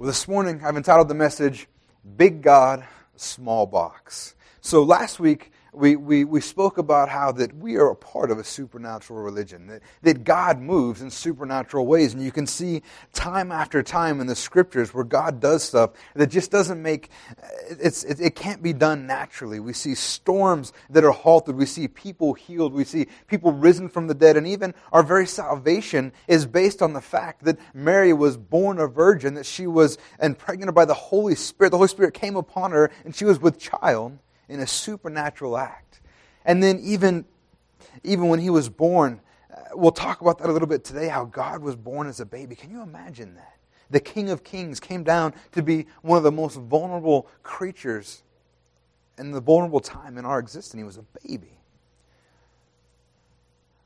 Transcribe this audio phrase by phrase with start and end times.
[0.00, 1.68] Well, this morning I've entitled the message,
[2.16, 4.34] Big God, Small Box.
[4.62, 8.38] So last week we, we, we spoke about how that we are a part of
[8.38, 12.12] a supernatural religion, that, that God moves in supernatural ways.
[12.12, 12.82] And you can see
[13.12, 17.10] time after time in the scriptures where God does stuff that just doesn't make,
[17.68, 19.60] it's, it, it can't be done naturally.
[19.60, 21.54] We see storms that are halted.
[21.54, 22.72] We see people healed.
[22.72, 24.36] We see people risen from the dead.
[24.36, 28.88] And even our very salvation is based on the fact that Mary was born a
[28.88, 31.70] virgin, that she was impregnated by the Holy Spirit.
[31.70, 34.18] The Holy Spirit came upon her and she was with child
[34.50, 36.00] in a supernatural act.
[36.44, 37.24] And then even,
[38.02, 39.20] even when he was born,
[39.52, 42.26] uh, we'll talk about that a little bit today, how God was born as a
[42.26, 42.54] baby.
[42.56, 43.56] Can you imagine that?
[43.90, 48.22] The King of Kings came down to be one of the most vulnerable creatures
[49.18, 50.78] in the vulnerable time in our existence.
[50.78, 51.58] He was a baby.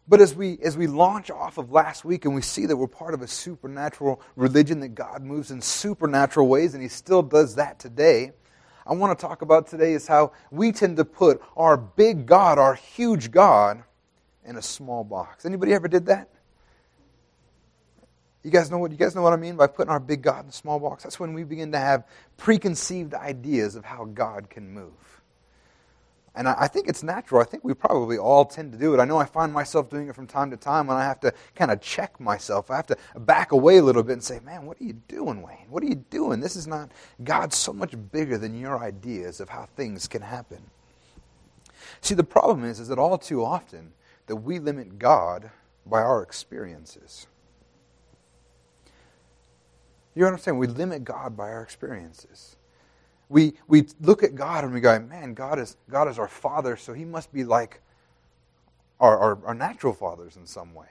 [0.06, 2.86] But as we, as we launch off of last week and we see that we're
[2.86, 7.54] part of a supernatural religion, that God moves in supernatural ways, and He still does
[7.54, 8.32] that today,
[8.86, 12.58] I want to talk about today is how we tend to put our big God,
[12.58, 13.82] our huge God,
[14.44, 15.46] in a small box.
[15.46, 16.28] Anybody ever did that?
[18.42, 20.44] You guys know what you guys know what I mean by putting our big God
[20.44, 21.02] in a small box?
[21.02, 22.04] That's when we begin to have
[22.36, 25.13] preconceived ideas of how God can move.
[26.36, 27.40] And I, think it's natural.
[27.40, 28.98] I think we probably all tend to do it.
[28.98, 31.32] I know I find myself doing it from time to time when I have to
[31.54, 32.72] kind of check myself.
[32.72, 35.42] I have to back away a little bit and say, man, what are you doing,
[35.42, 35.66] Wayne?
[35.70, 36.40] What are you doing?
[36.40, 36.90] This is not,
[37.22, 40.58] God's so much bigger than your ideas of how things can happen.
[42.00, 43.92] See, the problem is, is that all too often
[44.26, 45.50] that we limit God
[45.86, 47.28] by our experiences.
[50.16, 50.58] You understand?
[50.58, 52.56] We limit God by our experiences
[53.28, 56.76] we, we look at God and we go, man, God is, God is our Father,
[56.76, 57.80] so He must be like
[59.00, 60.86] our, our, our natural fathers in some way.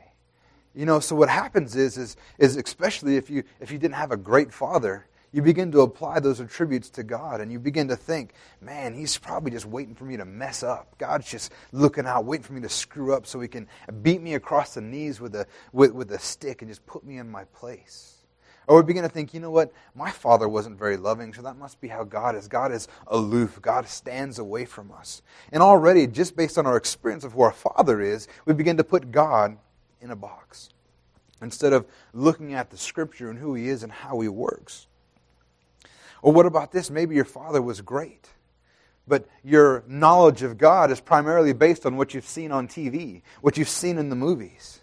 [0.75, 4.12] You know, so what happens is, is, is especially if you, if you didn't have
[4.12, 7.95] a great father, you begin to apply those attributes to God and you begin to
[7.95, 10.95] think, man, he's probably just waiting for me to mess up.
[10.97, 13.68] God's just looking out, waiting for me to screw up so he can
[14.02, 17.18] beat me across the knees with a, with, with a stick and just put me
[17.18, 18.22] in my place.
[18.68, 19.74] Or we begin to think, you know what?
[19.94, 22.47] My father wasn't very loving, so that must be how God is.
[22.47, 23.62] God is aloof.
[23.62, 25.22] God stands away from us.
[25.51, 28.84] And already, just based on our experience of who our father is, we begin to
[28.84, 29.57] put God
[30.01, 30.69] in a box
[31.41, 34.88] instead of looking at the scripture and who he is and how he works.
[36.22, 36.90] Or what about this?
[36.90, 38.30] Maybe your father was great,
[39.06, 43.57] but your knowledge of God is primarily based on what you've seen on TV, what
[43.57, 44.80] you've seen in the movies.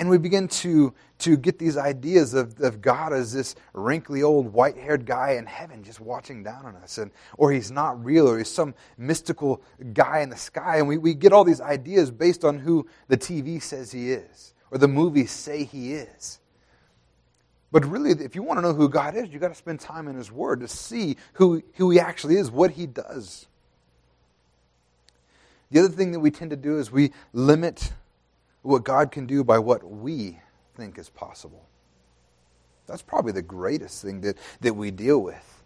[0.00, 4.50] And we begin to, to get these ideas of, of God as this wrinkly old
[4.50, 6.96] white haired guy in heaven just watching down on us.
[6.96, 9.60] And, or he's not real, or he's some mystical
[9.92, 10.78] guy in the sky.
[10.78, 14.54] And we, we get all these ideas based on who the TV says he is,
[14.70, 16.40] or the movies say he is.
[17.70, 20.08] But really, if you want to know who God is, you've got to spend time
[20.08, 23.46] in His Word to see who, who He actually is, what He does.
[25.70, 27.92] The other thing that we tend to do is we limit
[28.62, 30.38] what God can do by what we
[30.76, 31.66] think is possible.
[32.86, 35.62] That's probably the greatest thing that, that we deal with.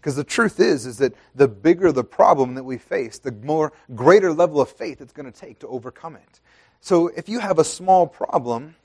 [0.00, 3.72] Because the truth is, is that the bigger the problem that we face, the more
[3.94, 6.40] greater level of faith it's going to take to overcome it.
[6.80, 8.76] So if you have a small problem,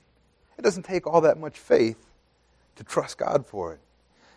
[0.58, 2.06] it doesn't take all that much faith
[2.76, 3.80] to trust God for it.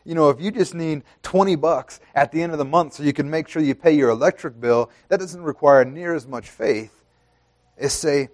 [0.05, 3.03] You know, if you just need 20 bucks at the end of the month so
[3.03, 6.49] you can make sure you pay your electric bill, that doesn't require near as much
[6.49, 7.03] faith
[7.77, 8.29] as, say,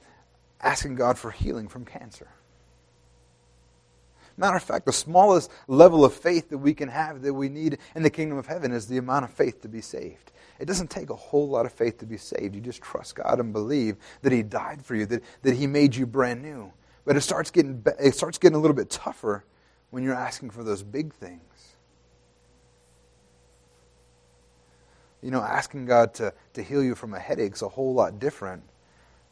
[0.62, 2.30] asking God for healing from cancer.
[4.38, 7.78] Matter of fact, the smallest level of faith that we can have that we need
[7.96, 10.32] in the kingdom of heaven is the amount of faith to be saved.
[10.60, 12.56] It doesn't take a whole lot of faith to be saved.
[12.56, 15.96] You just trust God and believe that He died for you, that, that He made
[15.96, 16.72] you brand new.
[17.06, 19.46] But it starts, getting, it starts getting a little bit tougher
[19.92, 21.42] when you're asking for those big things.
[25.22, 28.20] You know, asking God to, to heal you from a headache is a whole lot
[28.20, 28.64] different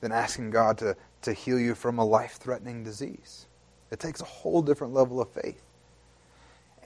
[0.02, 3.48] than asking God to, to heal you from a life threatening disease.
[3.92, 5.62] It takes a whole different level of faith.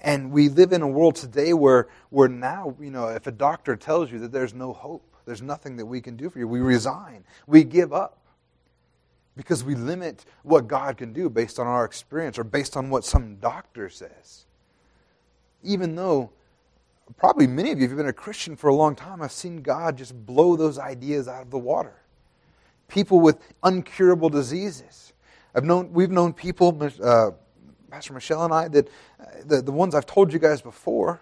[0.02, 3.76] And we live in a world today where, where now, you know, if a doctor
[3.76, 6.60] tells you that there's no hope, there's nothing that we can do for you, we
[6.60, 8.20] resign, we give up.
[9.36, 13.06] Because we limit what God can do based on our experience or based on what
[13.06, 14.46] some doctor says.
[15.62, 16.32] Even though
[17.18, 19.62] probably many of you, if you've been a Christian for a long time, have seen
[19.62, 22.02] God just blow those ideas out of the water
[22.88, 25.14] people with uncurable diseases.
[25.56, 27.32] I've known, we've known people, uh,
[27.90, 28.88] Pastor Michelle and I, that
[29.20, 31.20] uh, the, the ones I've told you guys before,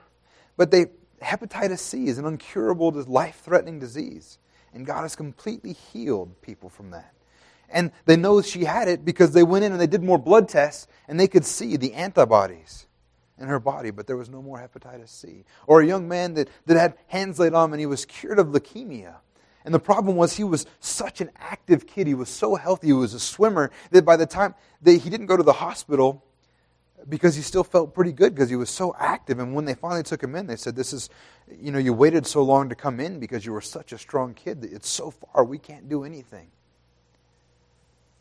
[0.57, 0.87] but they,
[1.21, 4.37] hepatitis C is an uncurable, life threatening disease.
[4.73, 7.13] And God has completely healed people from that.
[7.69, 10.49] And they know she had it because they went in and they did more blood
[10.49, 12.85] tests and they could see the antibodies
[13.39, 15.43] in her body, but there was no more hepatitis C.
[15.67, 18.39] Or a young man that, that had hands laid on him and he was cured
[18.39, 19.15] of leukemia.
[19.65, 22.05] And the problem was he was such an active kid.
[22.05, 22.87] He was so healthy.
[22.87, 26.23] He was a swimmer that by the time they, he didn't go to the hospital
[27.09, 29.39] because he still felt pretty good because he was so active.
[29.39, 31.09] And when they finally took him in, they said, This is,
[31.59, 34.35] you know, you waited so long to come in because you were such a strong
[34.35, 36.51] kid that it's so far, we can't do anything.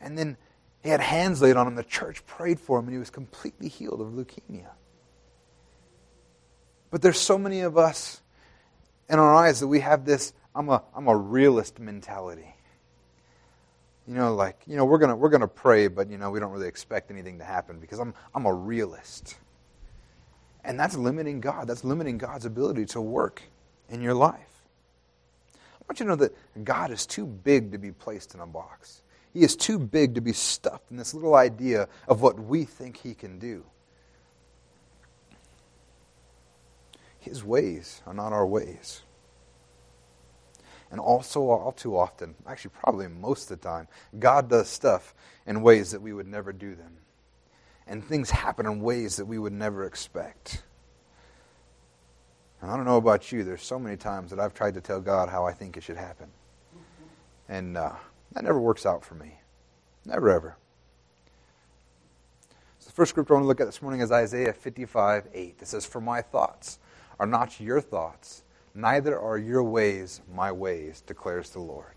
[0.00, 0.38] And then
[0.82, 1.74] he had hands laid on him.
[1.74, 4.70] The church prayed for him, and he was completely healed of leukemia.
[6.90, 8.22] But there's so many of us
[9.10, 12.54] in our eyes that we have this I'm a, I'm a realist mentality.
[14.06, 16.52] You know, like, you know, we're going we're gonna pray, but, you know, we don't
[16.52, 19.36] really expect anything to happen because I'm, I'm a realist.
[20.64, 21.66] And that's limiting God.
[21.66, 23.42] That's limiting God's ability to work
[23.88, 24.54] in your life.
[25.54, 28.46] I want you to know that God is too big to be placed in a
[28.46, 29.02] box.
[29.34, 32.96] He is too big to be stuffed in this little idea of what we think
[32.96, 33.64] He can do.
[37.18, 39.02] His ways are not our ways.
[40.94, 45.12] And also, all too often, actually, probably most of the time, God does stuff
[45.44, 46.98] in ways that we would never do them.
[47.88, 50.62] And things happen in ways that we would never expect.
[52.62, 55.00] And I don't know about you, there's so many times that I've tried to tell
[55.00, 56.28] God how I think it should happen.
[57.48, 57.94] And uh,
[58.30, 59.34] that never works out for me.
[60.06, 60.56] Never, ever.
[62.78, 65.56] So the first scripture I want to look at this morning is Isaiah 55 8.
[65.60, 66.78] It says, For my thoughts
[67.18, 68.43] are not your thoughts
[68.74, 71.94] Neither are your ways my ways, declares the Lord.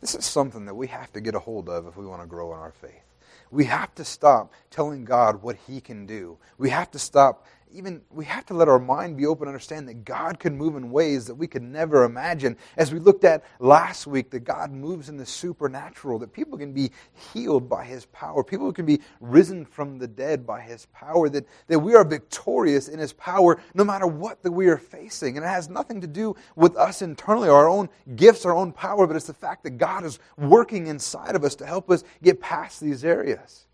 [0.00, 2.28] This is something that we have to get a hold of if we want to
[2.28, 3.04] grow in our faith.
[3.50, 6.36] We have to stop telling God what He can do.
[6.58, 9.88] We have to stop even we have to let our mind be open and understand
[9.88, 12.56] that God can move in ways that we could never imagine.
[12.76, 16.72] As we looked at last week, that God moves in the supernatural, that people can
[16.72, 16.92] be
[17.32, 21.46] healed by his power, people can be risen from the dead by his power, that,
[21.66, 25.36] that we are victorious in his power no matter what that we are facing.
[25.36, 29.06] And it has nothing to do with us internally, our own gifts, our own power,
[29.06, 32.40] but it's the fact that God is working inside of us to help us get
[32.40, 33.66] past these areas.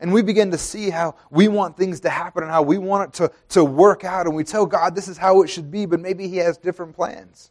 [0.00, 3.08] And we begin to see how we want things to happen and how we want
[3.08, 4.26] it to, to work out.
[4.26, 6.94] And we tell God this is how it should be, but maybe He has different
[6.94, 7.50] plans.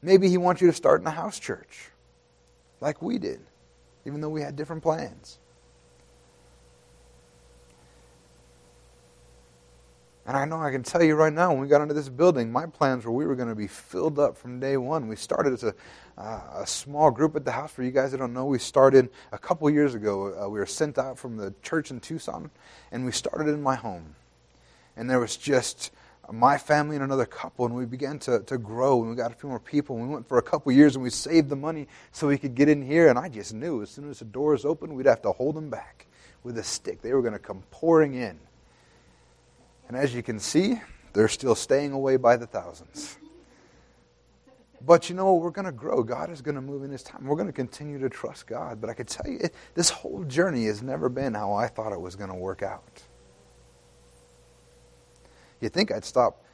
[0.00, 1.90] Maybe He wants you to start in a house church,
[2.80, 3.40] like we did,
[4.06, 5.38] even though we had different plans.
[10.24, 12.52] And I know I can tell you right now, when we got into this building,
[12.52, 15.08] my plans were we were going to be filled up from day one.
[15.08, 15.74] We started as a,
[16.18, 17.72] uh, a small group at the house.
[17.72, 20.34] For you guys that don't know, we started a couple years ago.
[20.34, 22.50] Uh, we were sent out from the church in Tucson,
[22.90, 24.14] and we started in my home.
[24.96, 25.90] And there was just
[26.30, 29.34] my family and another couple, and we began to, to grow, and we got a
[29.34, 29.96] few more people.
[29.96, 32.54] And we went for a couple years, and we saved the money so we could
[32.54, 33.08] get in here.
[33.08, 35.70] And I just knew as soon as the doors opened, we'd have to hold them
[35.70, 36.06] back
[36.44, 37.02] with a stick.
[37.02, 38.38] They were going to come pouring in.
[39.88, 40.80] And as you can see,
[41.12, 43.18] they're still staying away by the thousands.
[44.84, 46.02] But you know, we're going to grow.
[46.02, 47.24] God is going to move in His time.
[47.24, 48.80] We're going to continue to trust God.
[48.80, 51.92] But I can tell you, it, this whole journey has never been how I thought
[51.92, 53.02] it was going to work out.
[55.60, 56.44] You'd think I'd stop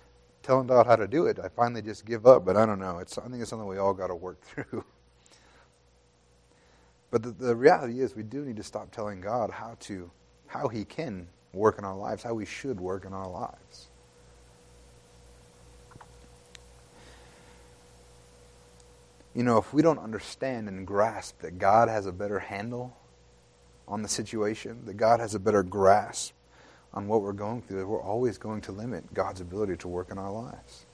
[0.43, 1.39] telling God how to do it.
[1.43, 2.99] I finally just give up, but I don't know.
[2.99, 4.85] It's, I think it's something we all got to work through.
[7.11, 10.11] But the, the reality is, we do need to stop telling God how to,
[10.47, 13.89] how He can work in our lives, how we should work in our lives.
[19.39, 22.97] You know, if we don't understand and grasp that God has a better handle
[23.87, 26.35] on the situation, that God has a better grasp
[26.93, 30.19] on what we're going through, we're always going to limit God's ability to work in
[30.19, 30.87] our lives.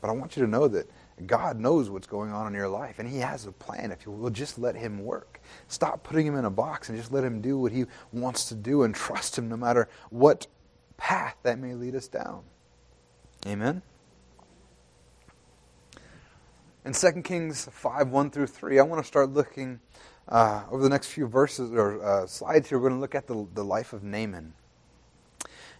[0.00, 0.88] But I want you to know that
[1.26, 4.12] God knows what's going on in your life, and He has a plan if you
[4.12, 5.40] will just let Him work.
[5.66, 8.54] Stop putting Him in a box and just let Him do what He wants to
[8.54, 10.46] do and trust Him no matter what
[10.98, 12.44] path that may lead us down.
[13.44, 13.82] Amen?
[16.82, 19.80] In 2 Kings 5 1 through 3, I want to start looking
[20.28, 22.78] uh, over the next few verses or uh, slides here.
[22.78, 24.54] We're going to look at the, the life of Naaman.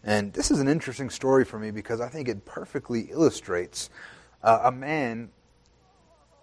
[0.05, 3.89] And this is an interesting story for me because I think it perfectly illustrates
[4.43, 5.31] uh, a man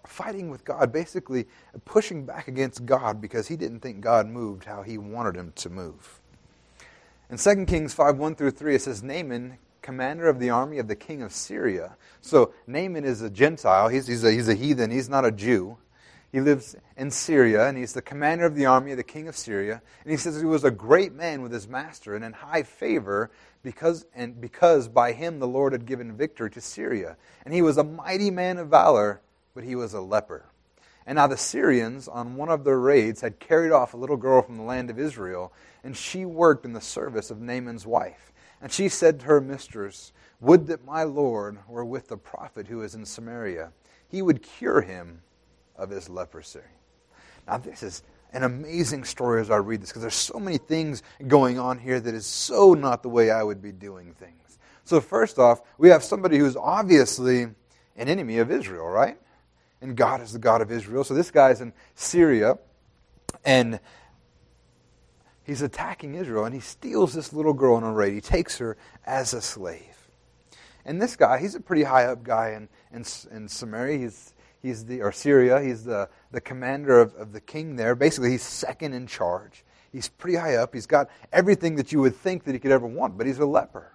[0.04, 1.46] fighting with God, basically
[1.84, 5.70] pushing back against God because he didn't think God moved how he wanted him to
[5.70, 6.20] move.
[7.30, 10.86] In 2 Kings 5 1 through 3, it says, Naaman, commander of the army of
[10.86, 11.96] the king of Syria.
[12.20, 15.78] So Naaman is a Gentile, he's, he's, a, he's a heathen, he's not a Jew.
[16.30, 19.34] He lives in Syria, and he's the commander of the army of the king of
[19.34, 19.80] Syria.
[20.04, 23.30] And he says he was a great man with his master and in high favor
[23.62, 27.16] because, and because by him the Lord had given victory to Syria.
[27.46, 29.22] And he was a mighty man of valor,
[29.54, 30.44] but he was a leper.
[31.06, 34.42] And now the Syrians, on one of their raids, had carried off a little girl
[34.42, 35.50] from the land of Israel,
[35.82, 38.28] and she worked in the service of Naaman's wife.
[38.60, 42.82] And she said to her mistress, Would that my Lord were with the prophet who
[42.82, 43.72] is in Samaria.
[44.08, 45.22] He would cure him
[45.76, 46.60] of his leprosy.
[47.46, 51.02] Now, this is an amazing story as I read this because there's so many things
[51.26, 54.58] going on here that is so not the way I would be doing things.
[54.84, 59.18] So, first off, we have somebody who's obviously an enemy of Israel, right?
[59.80, 61.04] And God is the God of Israel.
[61.04, 62.58] So, this guy's in Syria,
[63.44, 63.80] and
[65.48, 68.12] he's attacking Israel, and he steals this little girl in a raid.
[68.12, 68.76] He takes her
[69.06, 70.10] as a slave.
[70.84, 73.98] And this guy, he's a pretty high up guy in, in, in Samaria.
[73.98, 75.60] He's, he's the, or Syria.
[75.60, 77.94] He's the, the commander of, of the king there.
[77.94, 79.64] Basically, he's second in charge.
[79.90, 80.74] He's pretty high up.
[80.74, 83.46] He's got everything that you would think that he could ever want, but he's a
[83.46, 83.94] leper.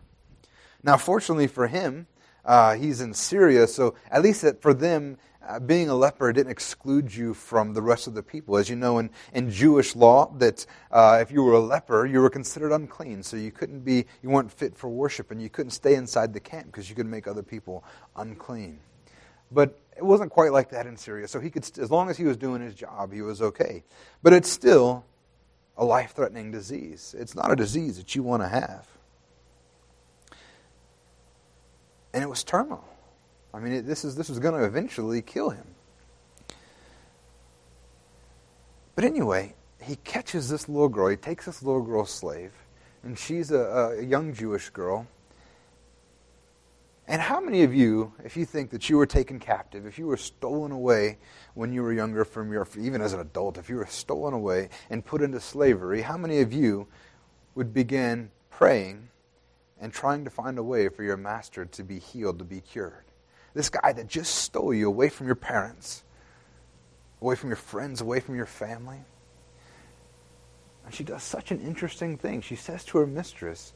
[0.81, 2.07] Now, fortunately for him,
[2.43, 7.13] uh, he's in Syria, so at least for them, uh, being a leper didn't exclude
[7.13, 8.57] you from the rest of the people.
[8.57, 12.19] As you know, in, in Jewish law, that uh, if you were a leper, you
[12.21, 13.23] were considered unclean.
[13.23, 16.39] So you couldn't be, you weren't fit for worship, and you couldn't stay inside the
[16.39, 17.83] camp because you could make other people
[18.15, 18.79] unclean.
[19.51, 21.27] But it wasn't quite like that in Syria.
[21.27, 23.83] So he could, as long as he was doing his job, he was okay.
[24.21, 25.05] But it's still
[25.77, 27.15] a life-threatening disease.
[27.17, 28.87] It's not a disease that you want to have.
[32.13, 32.83] And it was terminal.
[33.53, 35.65] I mean, it, this is this was going to eventually kill him.
[38.95, 41.09] But anyway, he catches this little girl.
[41.09, 42.51] He takes this little girl slave,
[43.03, 45.07] and she's a, a young Jewish girl.
[47.05, 50.07] And how many of you, if you think that you were taken captive, if you
[50.07, 51.17] were stolen away
[51.53, 54.69] when you were younger from your, even as an adult, if you were stolen away
[54.89, 56.87] and put into slavery, how many of you
[57.55, 59.09] would begin praying
[59.81, 63.03] and trying to find a way for your master to be healed, to be cured?
[63.53, 66.03] This guy that just stole you away from your parents,
[67.21, 68.99] away from your friends, away from your family.
[70.85, 72.41] And she does such an interesting thing.
[72.41, 73.73] She says to her mistress,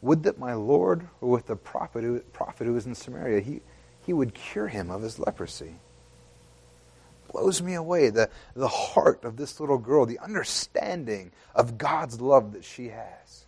[0.00, 3.60] Would that my Lord were with the prophet who, prophet who is in Samaria, he,
[4.04, 5.74] he would cure him of his leprosy.
[7.30, 12.52] Blows me away the, the heart of this little girl, the understanding of God's love
[12.52, 13.44] that she has.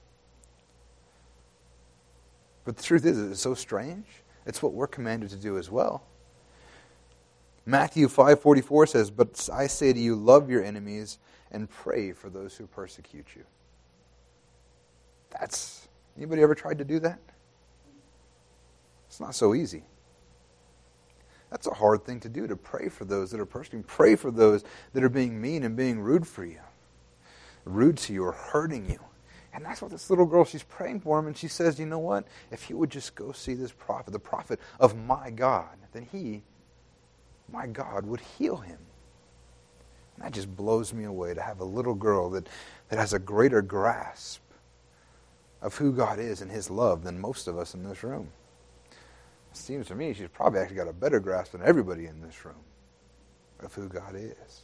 [2.64, 4.06] But the truth is, it's so strange.
[4.47, 6.05] It's what we're commanded to do as well.
[7.67, 11.19] Matthew 5:44 says, "But I say to you, love your enemies
[11.51, 13.45] and pray for those who persecute you."
[15.31, 17.19] That's anybody ever tried to do that?
[19.07, 19.85] It's not so easy.
[21.51, 23.85] That's a hard thing to do to pray for those that are persecuting.
[23.85, 26.61] Pray for those that are being mean and being rude for you,
[27.65, 28.99] rude to you or hurting you.
[29.54, 32.00] And that's what this little girl, she's praying for him, and she says, You know
[32.00, 32.26] what?
[32.50, 36.42] If he would just go see this prophet, the prophet of my God, then he,
[37.52, 38.78] my God, would heal him.
[40.16, 42.49] And that just blows me away to have a little girl that,
[42.88, 44.40] that has a greater grasp
[45.62, 48.28] of who God is and his love than most of us in this room.
[49.52, 52.44] It seems to me she's probably actually got a better grasp than everybody in this
[52.44, 52.56] room
[53.61, 54.62] of who God is.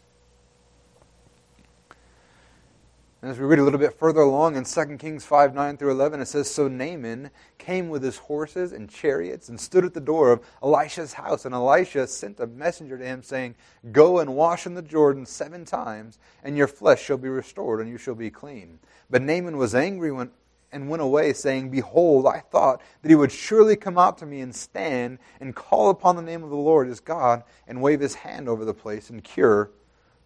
[3.23, 5.91] And as we read a little bit further along in 2 Kings 5 9 through
[5.91, 10.01] 11, it says So Naaman came with his horses and chariots and stood at the
[10.01, 11.45] door of Elisha's house.
[11.45, 13.57] And Elisha sent a messenger to him, saying,
[13.93, 17.91] Go and wash in the Jordan seven times, and your flesh shall be restored, and
[17.91, 18.79] you shall be clean.
[19.11, 20.31] But Naaman was angry when,
[20.73, 24.41] and went away, saying, Behold, I thought that he would surely come out to me
[24.41, 28.15] and stand and call upon the name of the Lord his God and wave his
[28.15, 29.73] hand over the place and cure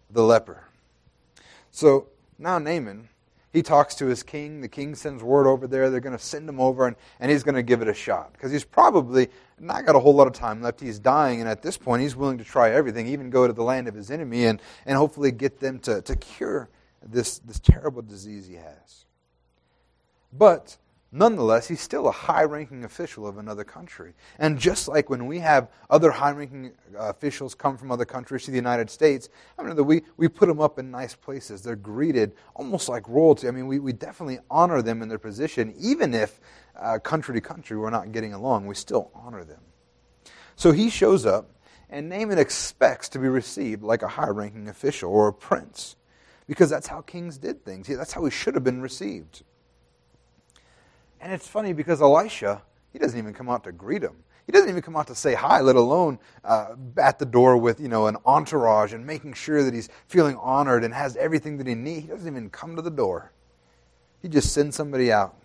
[0.09, 0.63] the leper.
[1.71, 3.09] So, now Naaman,
[3.55, 4.59] he talks to his king.
[4.59, 5.89] The king sends word over there.
[5.89, 8.33] They're going to send him over, and, and he's going to give it a shot.
[8.33, 10.81] Because he's probably not got a whole lot of time left.
[10.81, 13.63] He's dying, and at this point, he's willing to try everything, even go to the
[13.63, 16.69] land of his enemy, and, and hopefully get them to, to cure
[17.01, 19.05] this, this terrible disease he has.
[20.33, 20.75] But
[21.17, 24.13] Nonetheless, he's still a high ranking official of another country.
[24.37, 28.43] And just like when we have other high ranking uh, officials come from other countries
[28.43, 31.61] to the United States, I mean, we, we put them up in nice places.
[31.61, 33.47] They're greeted almost like royalty.
[33.47, 36.41] I mean, we, we definitely honor them in their position, even if
[36.77, 39.61] uh, country to country we're not getting along, we still honor them.
[40.57, 41.49] So he shows up,
[41.89, 45.95] and Naaman expects to be received like a high ranking official or a prince,
[46.45, 47.87] because that's how kings did things.
[47.87, 49.43] That's how he should have been received.
[51.25, 52.61] And it's funny because Elisha,
[52.93, 54.15] he doesn't even come out to greet him.
[54.45, 57.79] He doesn't even come out to say hi, let alone uh, at the door with
[57.79, 61.65] you know an entourage and making sure that he's feeling honored and has everything that
[61.65, 62.03] he needs.
[62.03, 63.31] He doesn't even come to the door.
[64.21, 65.35] He just sends somebody out.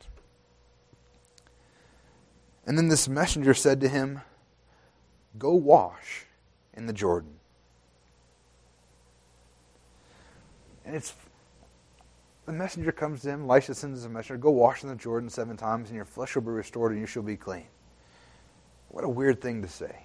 [2.66, 4.20] And then this messenger said to him,
[5.38, 6.26] Go wash
[6.74, 7.36] in the Jordan.
[10.84, 11.14] And it's
[12.50, 15.56] the messenger comes to him, Elisha sends a messenger, go wash in the Jordan seven
[15.56, 17.66] times, and your flesh will be restored, and you shall be clean.
[18.88, 20.04] What a weird thing to say.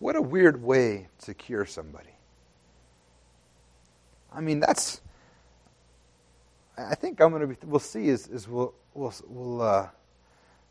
[0.00, 2.10] What a weird way to cure somebody.
[4.32, 5.00] I mean, that's.
[6.76, 7.56] I think I'm going to be.
[7.64, 8.08] We'll see.
[8.08, 9.88] Is, is we'll we'll, we'll uh,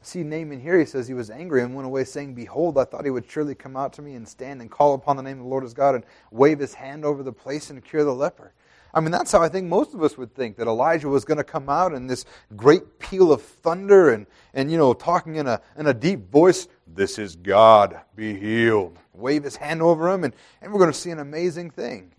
[0.02, 0.78] see Naaman here.
[0.78, 3.56] He says he was angry and went away, saying, "Behold, I thought he would surely
[3.56, 5.74] come out to me and stand and call upon the name of the Lord his
[5.74, 8.52] God and wave his hand over the place and cure the leper."
[8.94, 11.40] I mean, that's how I think most of us would think that Elijah was going
[11.40, 15.48] to come out in this great peal of thunder and, and you know, talking in
[15.48, 19.00] a, in a deep voice, This is God, be healed.
[19.14, 22.12] Wave his hand over him, and, and we're going to see an amazing thing.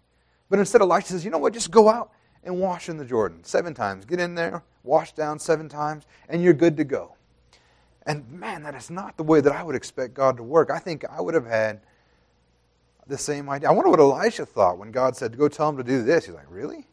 [0.50, 1.52] But instead, Elijah says, You know what?
[1.52, 2.10] Just go out
[2.42, 4.04] and wash in the Jordan seven times.
[4.04, 7.14] Get in there, wash down seven times, and you're good to go.
[8.06, 10.70] And man, that is not the way that I would expect God to work.
[10.70, 11.80] I think I would have had
[13.06, 13.68] the same idea.
[13.68, 16.26] I wonder what Elisha thought when God said, Go tell him to do this.
[16.26, 16.86] He's like, Really?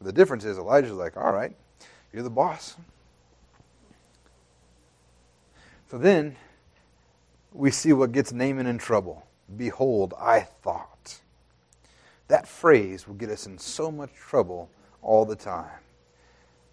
[0.00, 1.54] The difference is Elijah's like, All right,
[2.12, 2.76] you're the boss.
[5.90, 6.36] So then
[7.52, 9.26] we see what gets Naaman in trouble.
[9.56, 11.20] Behold, I thought.
[12.28, 14.68] That phrase will get us in so much trouble
[15.00, 15.70] all the time.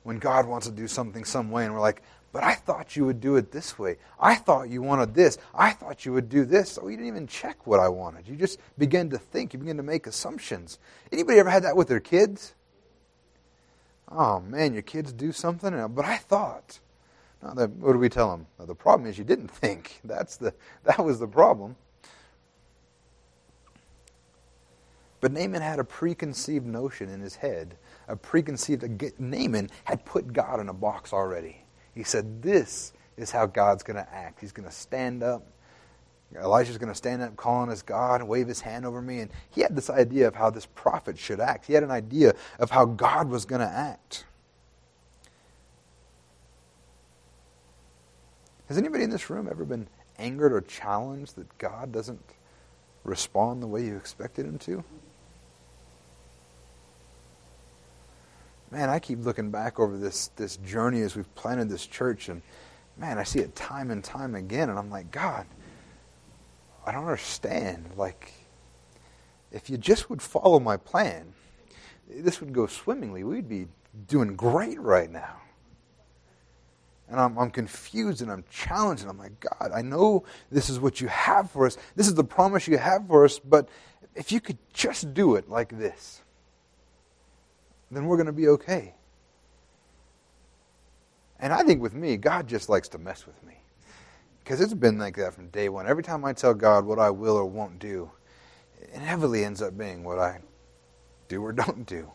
[0.01, 2.01] When God wants to do something some way, and we're like,
[2.33, 3.97] but I thought you would do it this way.
[4.19, 5.37] I thought you wanted this.
[5.53, 6.71] I thought you would do this.
[6.71, 8.27] So you didn't even check what I wanted.
[8.27, 9.53] You just begin to think.
[9.53, 10.79] You begin to make assumptions.
[11.11, 12.55] Anybody ever had that with their kids?
[14.11, 16.79] Oh man, your kids do something, but I thought.
[17.39, 18.47] what do we tell them?
[18.59, 20.01] the problem is you didn't think.
[20.03, 21.75] That's the that was the problem.
[25.21, 27.77] But Naaman had a preconceived notion in his head.
[28.07, 28.83] A preconceived
[29.19, 31.62] Naaman had put God in a box already.
[31.93, 34.39] He said, This is how God's going to act.
[34.39, 35.45] He's going to stand up.
[36.35, 39.19] Elijah's going to stand up, call on his God, and wave his hand over me.
[39.19, 41.65] And he had this idea of how this prophet should act.
[41.65, 44.25] He had an idea of how God was going to act.
[48.67, 52.21] Has anybody in this room ever been angered or challenged that God doesn't
[53.03, 54.83] respond the way you expected him to?
[58.73, 62.41] Man, I keep looking back over this this journey as we've planted this church, and
[62.97, 65.45] man, I see it time and time again, and I'm like, God,
[66.85, 67.91] I don't understand.
[67.95, 68.33] Like,
[69.51, 71.33] if you just would follow my plan,
[72.09, 73.23] this would go swimmingly.
[73.23, 73.67] We'd be
[74.07, 75.39] doing great right now.
[77.09, 80.79] And I'm, I'm confused and I'm challenged, and I'm like, God, I know this is
[80.79, 81.77] what you have for us.
[81.95, 83.69] This is the promise you have for us, but
[84.15, 86.22] if you could just do it like this
[87.95, 88.93] then we're going to be okay.
[91.39, 93.55] And I think with me, God just likes to mess with me.
[94.43, 95.87] Because it's been like that from day one.
[95.87, 98.11] Every time I tell God what I will or won't do,
[98.81, 100.41] it heavily ends up being what I
[101.27, 102.11] do or don't do.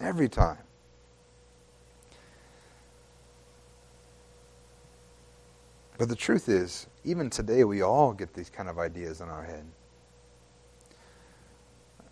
[0.00, 0.58] Every time.
[5.98, 9.42] But the truth is, even today, we all get these kind of ideas in our
[9.42, 9.64] head.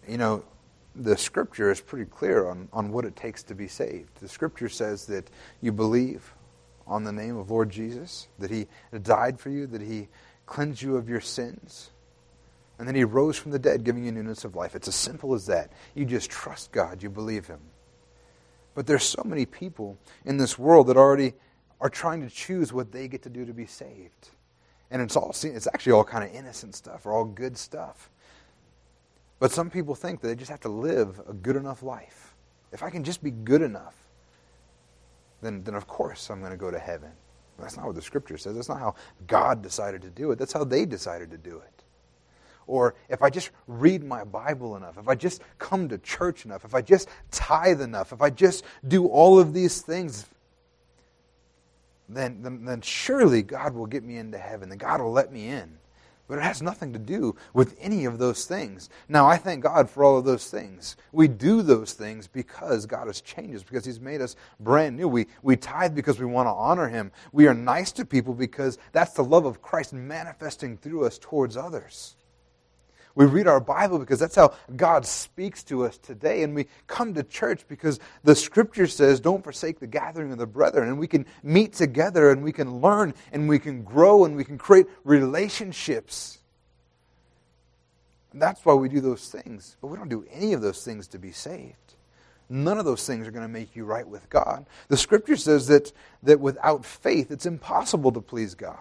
[0.09, 0.45] You know,
[0.99, 4.11] the scripture is pretty clear on, on what it takes to be saved.
[4.21, 5.29] The scripture says that
[5.61, 6.35] you believe
[6.87, 8.67] on the name of Lord Jesus, that he
[9.03, 10.09] died for you, that he
[10.47, 11.91] cleansed you of your sins,
[12.79, 14.75] and then he rose from the dead, giving you newness of life.
[14.75, 15.73] It's as simple as that.
[15.95, 17.61] You just trust God, you believe him.
[18.75, 21.33] But there's so many people in this world that already
[21.81, 24.31] are trying to choose what they get to do to be saved.
[24.91, 28.11] And it's all it's actually all kind of innocent stuff or all good stuff.
[29.39, 32.35] But some people think that they just have to live a good enough life.
[32.73, 33.95] If I can just be good enough,
[35.43, 37.13] then, then of course I'm going to go to heaven.
[37.59, 38.55] That's not what the scripture says.
[38.55, 38.95] That's not how
[39.27, 40.39] God decided to do it.
[40.39, 41.83] That's how they decided to do it.
[42.67, 46.65] Or if I just read my Bible enough, if I just come to church enough,
[46.65, 50.27] if I just tithe enough, if I just do all of these things,
[52.09, 54.69] then, then, then surely God will get me into heaven.
[54.69, 55.79] Then God will let me in.
[56.29, 58.91] But it has nothing to do with any of those things.
[59.09, 60.97] Now, I thank God for all of those things.
[61.13, 65.09] We do those things because God has changed us, because He's made us brand new.
[65.09, 67.13] We, we tithe because we want to honor Him.
[67.33, 71.57] We are nice to people because that's the love of Christ manifesting through us towards
[71.57, 72.17] others.
[73.17, 76.43] We read our Bible because that's how God speaks to us today.
[76.43, 80.47] And we come to church because the scripture says, don't forsake the gathering of the
[80.47, 80.89] brethren.
[80.89, 84.45] And we can meet together and we can learn and we can grow and we
[84.45, 86.41] can create relationships.
[88.33, 89.79] And that's why we do those things.
[89.81, 91.95] But we don't do any of those things to be saved.
[92.51, 94.67] None of those things are going to make you right with God.
[94.89, 95.91] The scripture says that,
[96.23, 98.77] that without faith, it's impossible to please God.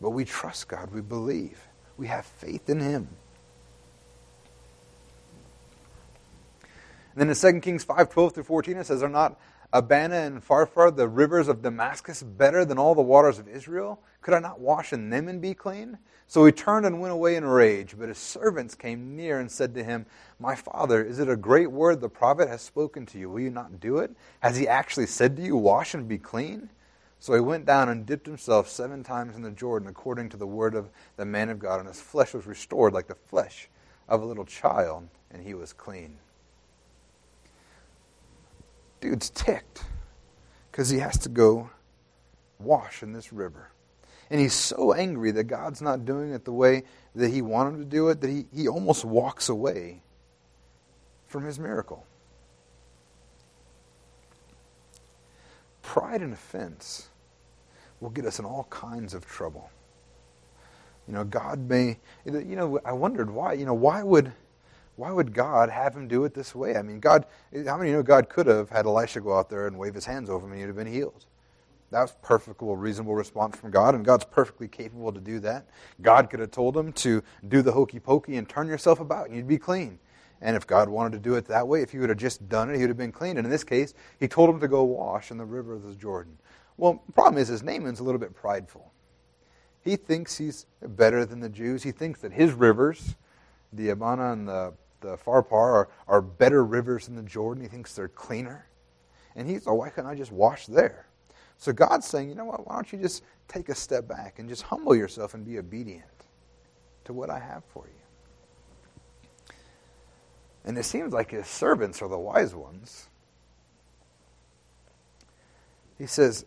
[0.00, 1.67] But we trust God, we believe.
[1.98, 3.08] We have faith in Him.
[7.18, 9.38] then in 2 Kings 5 12 through 14, it says, Are not
[9.72, 14.00] Abana and Pharpar, the rivers of Damascus, better than all the waters of Israel?
[14.22, 15.98] Could I not wash in them and be clean?
[16.26, 17.96] So he turned and went away in a rage.
[17.98, 20.06] But his servants came near and said to him,
[20.38, 23.30] My father, is it a great word the prophet has spoken to you?
[23.30, 24.12] Will you not do it?
[24.40, 26.70] Has he actually said to you, Wash and be clean?
[27.20, 30.46] So he went down and dipped himself seven times in the Jordan, according to the
[30.46, 33.68] word of the man of God, and his flesh was restored like the flesh
[34.08, 36.18] of a little child, and he was clean.
[39.00, 39.84] Dude's ticked
[40.70, 41.70] because he has to go
[42.58, 43.70] wash in this river.
[44.30, 47.84] And he's so angry that God's not doing it the way that he wanted to
[47.84, 50.02] do it that he, he almost walks away
[51.26, 52.04] from his miracle.
[55.88, 57.08] Pride and offense
[57.98, 59.70] will get us in all kinds of trouble.
[61.06, 61.96] You know, God may,
[62.26, 64.30] you know, I wondered why, you know, why would,
[64.96, 66.76] why would God have him do it this way?
[66.76, 67.24] I mean, God,
[67.66, 70.04] how many you know God could have had Elisha go out there and wave his
[70.04, 71.24] hands over him and he'd have been healed?
[71.90, 75.64] That was perfectly reasonable response from God, and God's perfectly capable to do that.
[76.02, 79.34] God could have told him to do the hokey pokey and turn yourself about and
[79.34, 79.98] you'd be clean.
[80.40, 82.70] And if God wanted to do it that way, if he would have just done
[82.70, 83.38] it, he would have been clean.
[83.38, 85.94] And in this case, he told him to go wash in the river of the
[85.94, 86.38] Jordan.
[86.76, 88.92] Well, the problem is, his Naaman's a little bit prideful.
[89.82, 91.82] He thinks he's better than the Jews.
[91.82, 93.16] He thinks that his rivers,
[93.72, 97.62] the Abana and the, the Pharpar, are, are better rivers than the Jordan.
[97.62, 98.66] He thinks they're cleaner.
[99.34, 101.06] And he's, oh, why can't I just wash there?
[101.58, 104.48] So God's saying, you know what, why don't you just take a step back and
[104.48, 106.04] just humble yourself and be obedient
[107.04, 108.07] to what I have for you?
[110.64, 113.08] And it seems like his servants are the wise ones.
[115.98, 116.44] He says,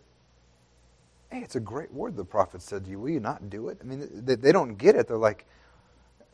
[1.30, 2.98] Hey, it's a great word the prophet said to you.
[2.98, 3.78] Will you not do it?
[3.80, 5.08] I mean, they, they don't get it.
[5.08, 5.46] They're like,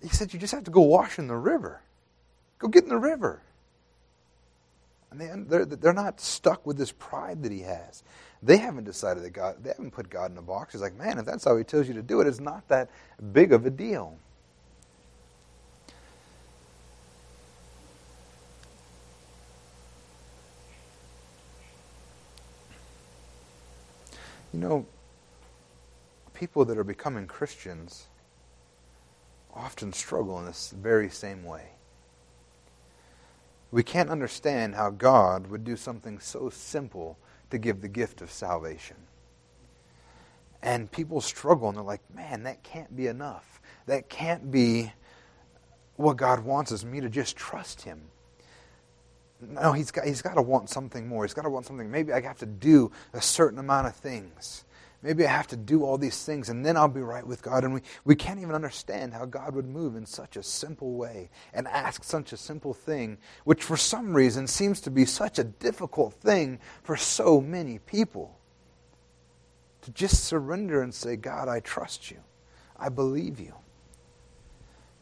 [0.03, 1.83] He said, You just have to go wash in the river.
[2.59, 3.43] Go get in the river.
[5.11, 8.03] And they, they're, they're not stuck with this pride that he has.
[8.43, 10.73] They haven't decided that God, they haven't put God in a box.
[10.73, 12.91] He's like, man, if that's how he tells you to do it, it's not that
[13.33, 14.19] big of a deal.
[24.59, 24.87] You know,
[26.35, 28.09] people that are becoming Christians
[29.55, 31.69] often struggle in this very same way.
[33.71, 37.17] We can't understand how God would do something so simple
[37.51, 38.97] to give the gift of salvation.
[40.61, 43.61] And people struggle and they're like, man, that can't be enough.
[43.87, 44.93] That can't be
[45.95, 48.01] what God wants is me to just trust Him.
[49.41, 51.25] No, he's got, he's got to want something more.
[51.25, 51.91] He's got to want something.
[51.91, 54.65] Maybe I have to do a certain amount of things.
[55.01, 57.63] Maybe I have to do all these things and then I'll be right with God.
[57.63, 61.31] And we, we can't even understand how God would move in such a simple way
[61.55, 65.45] and ask such a simple thing, which for some reason seems to be such a
[65.45, 68.37] difficult thing for so many people.
[69.83, 72.19] To just surrender and say, God, I trust you.
[72.77, 73.55] I believe you.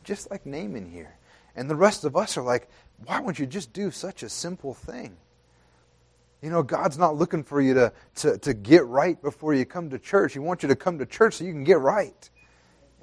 [0.04, 1.16] Just like Naaman here.
[1.56, 2.68] And the rest of us are like,
[3.04, 5.16] why won't you just do such a simple thing?
[6.42, 9.90] You know, God's not looking for you to, to, to get right before you come
[9.90, 10.32] to church.
[10.32, 12.30] He wants you to come to church so you can get right.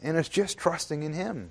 [0.01, 1.49] And it's just trusting in Him.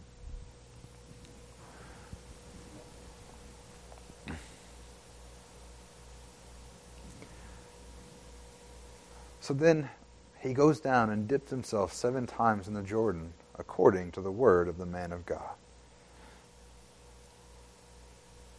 [9.41, 9.91] So then
[10.39, 14.69] he goes down and dips himself seven times in the Jordan, according to the word
[14.69, 15.57] of the man of God.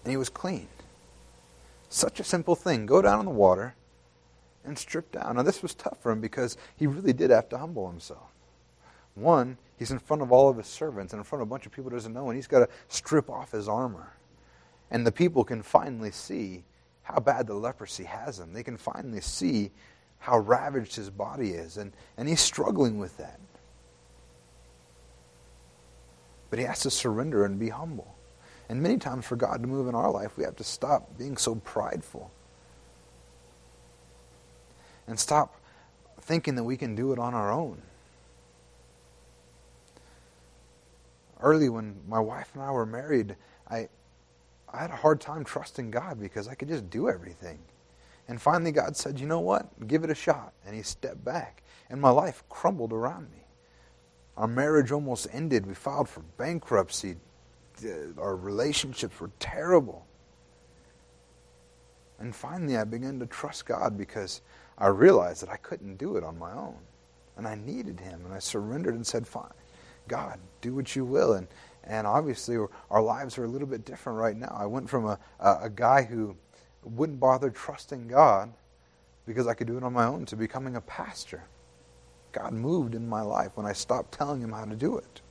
[0.04, 0.68] And he was clean.
[1.90, 2.86] Such a simple thing.
[2.86, 3.76] Go down in the water
[4.66, 5.36] and strip down.
[5.36, 8.32] Now, this was tough for him because he really did have to humble himself.
[9.16, 11.66] One, he's in front of all of his servants and in front of a bunch
[11.66, 14.14] of people he doesn't know, and he's got to strip off his armor.
[14.90, 16.64] And the people can finally see
[17.04, 18.54] how bad the leprosy has him.
[18.54, 19.72] They can finally see
[20.20, 23.40] how ravaged his body is, and, and he's struggling with that.
[26.50, 28.13] But he has to surrender and be humble.
[28.70, 31.38] And many times, for God to move in our life, we have to stop being
[31.38, 32.32] so prideful
[35.08, 35.60] and stop
[36.22, 37.82] thinking that we can do it on our own.
[41.42, 43.36] Early, when my wife and I were married,
[43.70, 43.90] I,
[44.72, 47.60] I had a hard time trusting God because I could just do everything.
[48.30, 49.88] And finally, God said, You know what?
[49.88, 50.54] Give it a shot.
[50.66, 51.64] And He stepped back.
[51.90, 53.44] And my life crumbled around me.
[54.38, 55.66] Our marriage almost ended.
[55.66, 57.18] We filed for bankruptcy
[57.84, 60.06] Uh, our relationships were terrible.
[62.20, 64.42] And finally, I began to trust God because
[64.78, 66.78] I realized that I couldn't do it on my own.
[67.38, 68.22] And I needed Him.
[68.26, 69.52] And I surrendered and said, Fine,
[70.08, 71.34] God, do what you will.
[71.34, 71.48] And,
[71.86, 72.58] And obviously,
[72.92, 74.56] our lives are a little bit different right now.
[74.58, 76.38] I went from a, a, a guy who
[76.84, 78.54] wouldn't bother trusting God
[79.26, 81.44] because I could do it on my own to becoming a pastor.
[82.32, 85.22] God moved in my life when I stopped telling him how to do it.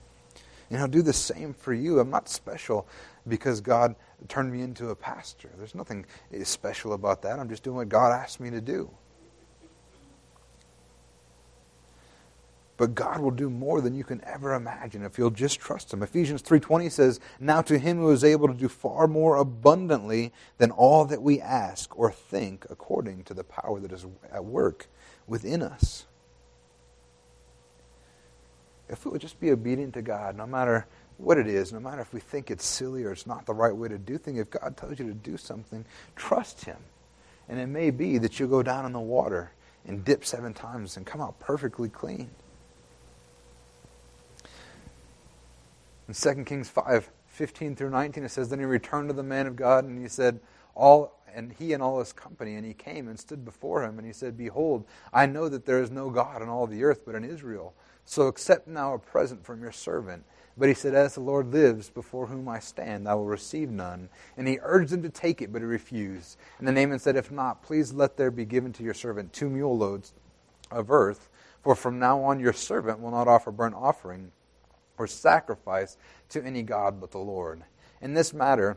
[0.72, 2.00] And he'll do the same for you.
[2.00, 2.88] I'm not special
[3.28, 3.94] because God
[4.28, 5.50] turned me into a pastor.
[5.58, 6.06] There's nothing
[6.44, 7.38] special about that.
[7.38, 8.90] I'm just doing what God asked me to do.
[12.78, 16.02] But God will do more than you can ever imagine if you'll just trust him.
[16.02, 20.70] Ephesians 3:20 says, "Now to him who is able to do far more abundantly than
[20.70, 24.88] all that we ask or think according to the power that is at work
[25.26, 26.06] within us."
[28.88, 32.00] If we would just be obedient to God, no matter what it is, no matter
[32.00, 34.50] if we think it's silly or it's not the right way to do things, if
[34.50, 35.84] God tells you to do something,
[36.16, 36.78] trust him.
[37.48, 39.52] And it may be that you'll go down in the water
[39.86, 42.30] and dip seven times and come out perfectly clean.
[46.08, 49.46] In 2 Kings 5, 15 through 19, it says, Then he returned to the man
[49.46, 50.40] of God, and he said,
[50.74, 54.06] All and he and all his company, and he came and stood before him, and
[54.06, 57.14] he said, Behold, I know that there is no God in all the earth but
[57.14, 57.74] in Israel.
[58.04, 60.24] So accept now a present from your servant.
[60.56, 64.08] But he said, As the Lord lives, before whom I stand, I will receive none.
[64.36, 66.36] And he urged him to take it, but he refused.
[66.58, 69.48] And the Naaman said, If not, please let there be given to your servant two
[69.48, 70.12] mule loads
[70.70, 71.28] of earth,
[71.62, 74.32] for from now on your servant will not offer burnt offering
[74.98, 75.96] or sacrifice
[76.28, 77.62] to any God but the Lord.
[78.00, 78.76] In this matter,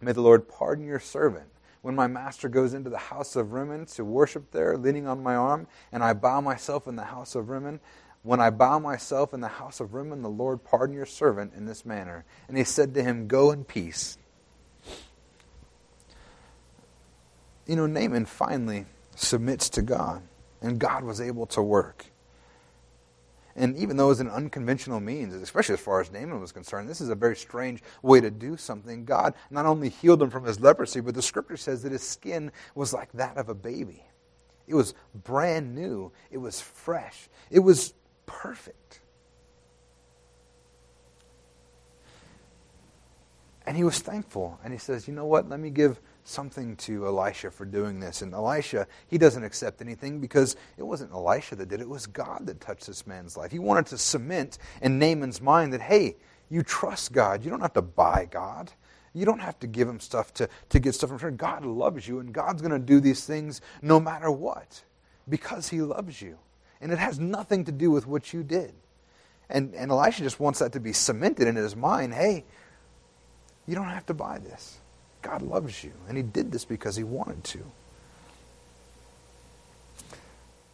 [0.00, 1.46] may the Lord pardon your servant.
[1.82, 5.34] When my master goes into the house of Rimmon to worship there, leaning on my
[5.34, 7.78] arm, and I bow myself in the house of Rimmon,
[8.24, 11.66] when I bow myself in the house of Rimmon, the Lord pardon your servant in
[11.66, 12.24] this manner.
[12.48, 14.16] And he said to him, Go in peace.
[17.66, 20.22] You know, Naaman finally submits to God,
[20.62, 22.06] and God was able to work.
[23.56, 26.88] And even though it was an unconventional means, especially as far as Naaman was concerned,
[26.88, 29.04] this is a very strange way to do something.
[29.04, 32.52] God not only healed him from his leprosy, but the scripture says that his skin
[32.74, 34.02] was like that of a baby.
[34.66, 37.92] It was brand new, it was fresh, it was
[38.26, 39.00] perfect.
[43.66, 44.58] And he was thankful.
[44.62, 45.48] And he says, You know what?
[45.48, 48.22] Let me give something to Elisha for doing this.
[48.22, 52.06] And Elisha, he doesn't accept anything because it wasn't Elisha that did it, it was
[52.06, 53.52] God that touched this man's life.
[53.52, 56.16] He wanted to cement in Naaman's mind that, hey,
[56.50, 57.44] you trust God.
[57.44, 58.70] You don't have to buy God.
[59.14, 61.36] You don't have to give him stuff to, to get stuff from him.
[61.36, 64.82] God loves you, and God's going to do these things no matter what
[65.28, 66.36] because he loves you.
[66.84, 68.74] And it has nothing to do with what you did.
[69.48, 72.12] And, and Elisha just wants that to be cemented in his mind.
[72.12, 72.44] Hey,
[73.66, 74.80] you don't have to buy this.
[75.22, 75.92] God loves you.
[76.08, 77.64] And he did this because he wanted to.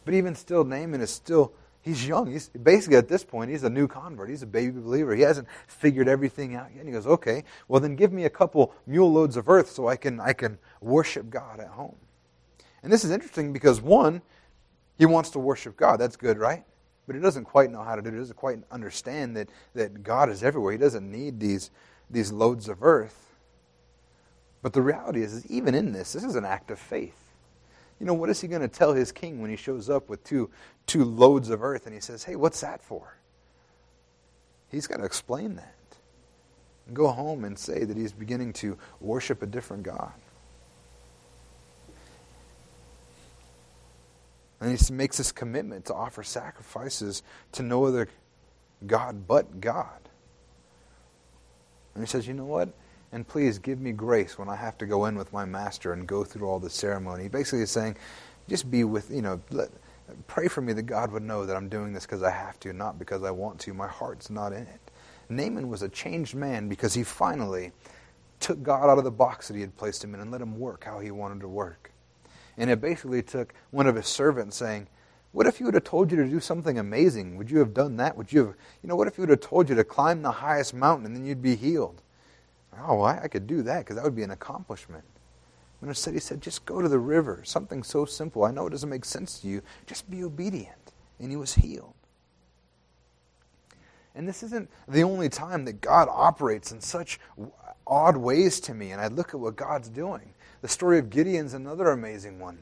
[0.03, 2.29] But even still, Naaman is still, he's young.
[2.29, 4.27] He's basically at this point, he's a new convert.
[4.29, 5.15] He's a baby believer.
[5.15, 6.79] He hasn't figured everything out yet.
[6.79, 9.87] And he goes, okay, well then give me a couple mule loads of earth so
[9.87, 11.95] I can, I can worship God at home.
[12.83, 14.21] And this is interesting because one,
[15.01, 15.99] he wants to worship God.
[15.99, 16.63] That's good, right?
[17.07, 18.11] But he doesn't quite know how to do it.
[18.11, 20.73] He doesn't quite understand that, that God is everywhere.
[20.73, 21.71] He doesn't need these,
[22.11, 23.33] these loads of earth.
[24.61, 27.17] But the reality is, is, even in this, this is an act of faith.
[27.99, 30.23] You know, what is he going to tell his king when he shows up with
[30.23, 30.51] two,
[30.85, 33.17] two loads of earth and he says, hey, what's that for?
[34.69, 35.73] He's got to explain that.
[36.85, 40.11] And go home and say that he's beginning to worship a different God.
[44.61, 48.07] And he makes this commitment to offer sacrifices to no other
[48.87, 49.99] God but God.
[51.93, 52.69] And he says, you know what?
[53.11, 56.07] and please give me grace when I have to go in with my master and
[56.07, 57.27] go through all the ceremony.
[57.27, 57.97] Basically is saying,
[58.47, 59.69] just be with, you know, let,
[60.27, 62.73] pray for me that God would know that I'm doing this because I have to,
[62.73, 63.73] not because I want to.
[63.73, 64.79] My heart's not in it.
[65.29, 67.71] Naaman was a changed man because he finally
[68.39, 70.57] took God out of the box that he had placed him in and let him
[70.57, 71.90] work how he wanted to work.
[72.57, 74.87] And it basically took one of his servants saying,
[75.31, 77.37] what if he would have told you to do something amazing?
[77.37, 78.17] Would you have done that?
[78.17, 80.31] Would you have, you know, what if he would have told you to climb the
[80.31, 82.01] highest mountain and then you'd be healed?
[82.77, 85.05] Oh, I, I could do that because that would be an accomplishment.
[85.79, 88.43] When instead he said, just go to the river, something so simple.
[88.43, 89.61] I know it doesn't make sense to you.
[89.87, 90.93] Just be obedient.
[91.19, 91.93] And he was healed.
[94.13, 97.19] And this isn't the only time that God operates in such
[97.87, 98.91] odd ways to me.
[98.91, 100.33] And I look at what God's doing.
[100.61, 102.59] The story of Gideon's another amazing one.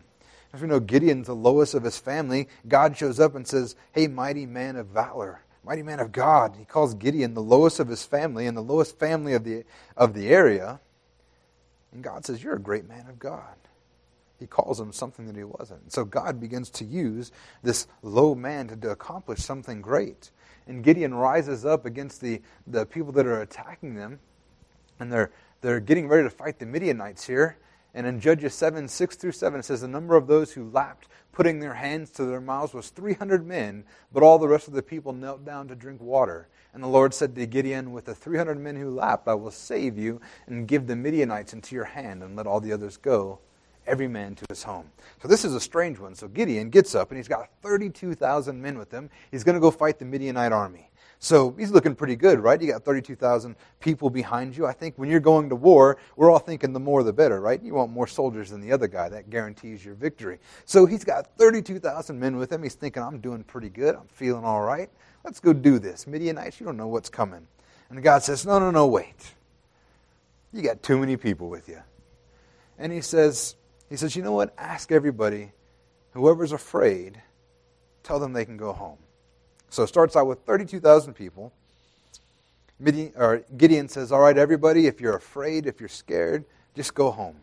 [0.54, 4.08] As we know Gideon's the lowest of his family, God shows up and says, Hey,
[4.08, 6.56] mighty man of valor, mighty man of God.
[6.58, 9.64] He calls Gideon the lowest of his family and the lowest family of the,
[9.96, 10.80] of the area.
[11.92, 13.56] And God says, You're a great man of God.
[14.40, 15.92] He calls him something that he wasn't.
[15.92, 17.32] So God begins to use
[17.62, 20.32] this low man to, to accomplish something great.
[20.66, 24.20] And Gideon rises up against the, the people that are attacking them,
[25.00, 25.32] and they're,
[25.62, 27.58] they're getting ready to fight the Midianites here.
[27.94, 31.08] And in Judges 7 6 through 7, it says, The number of those who lapped,
[31.32, 34.84] putting their hands to their mouths, was 300 men, but all the rest of the
[34.84, 36.48] people knelt down to drink water.
[36.74, 39.98] And the Lord said to Gideon, With the 300 men who lapped, I will save
[39.98, 43.40] you and give the Midianites into your hand, and let all the others go,
[43.88, 44.92] every man to his home.
[45.22, 46.14] So this is a strange one.
[46.14, 49.10] So Gideon gets up, and he's got 32,000 men with him.
[49.32, 50.89] He's going to go fight the Midianite army.
[51.22, 52.62] So he's looking pretty good, right?
[52.62, 54.66] You got 32,000 people behind you.
[54.66, 57.62] I think when you're going to war, we're all thinking the more the better, right?
[57.62, 59.10] You want more soldiers than the other guy.
[59.10, 60.40] That guarantees your victory.
[60.64, 62.64] So he's got 32,000 men with him.
[62.64, 63.96] He's thinking, I'm doing pretty good.
[63.96, 64.90] I'm feeling all right.
[65.26, 66.08] Let's go do this.
[66.08, 67.46] Midianites, you don't know what's coming.
[67.90, 69.34] And God says, No, no, no, wait.
[70.54, 71.82] You got too many people with you.
[72.78, 73.56] And he says,
[73.90, 74.54] he says, you know what?
[74.58, 75.52] Ask everybody,
[76.14, 77.22] whoever's afraid,
[78.04, 78.98] tell them they can go home.
[79.70, 81.54] So it starts out with 32,000 people.
[82.84, 87.36] Gideon says, All right, everybody, if you're afraid, if you're scared, just go home.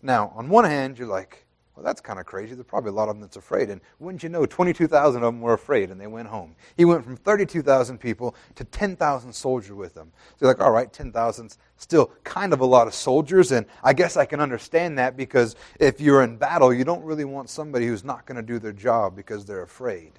[0.00, 1.44] Now, on one hand, you're like,
[1.78, 2.56] well, that's kind of crazy.
[2.56, 3.70] There's probably a lot of them that's afraid.
[3.70, 6.56] And wouldn't you know, 22,000 of them were afraid and they went home.
[6.76, 10.10] He went from 32,000 people to 10,000 soldiers with them.
[10.30, 13.52] So you're like, all right, 10,000's still kind of a lot of soldiers.
[13.52, 17.24] And I guess I can understand that because if you're in battle, you don't really
[17.24, 20.14] want somebody who's not going to do their job because they're afraid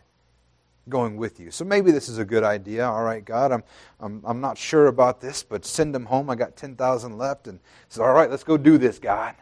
[0.89, 1.51] going with you.
[1.51, 2.85] So maybe this is a good idea.
[2.85, 3.63] All right, God, I'm,
[3.99, 6.29] I'm, I'm not sure about this, but send them home.
[6.29, 7.47] I got 10,000 left.
[7.47, 9.35] And says, all right, let's go do this, God.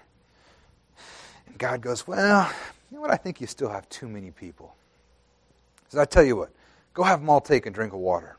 [1.47, 2.51] And God goes, Well,
[2.91, 3.11] you know what?
[3.11, 4.75] I think you still have too many people.
[5.89, 6.49] So I tell you what,
[6.93, 8.37] go have them all take a drink of water.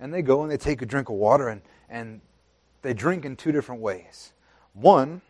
[0.00, 2.20] And they go and they take a drink of water and, and
[2.82, 4.32] they drink in two different ways.
[4.74, 5.20] One,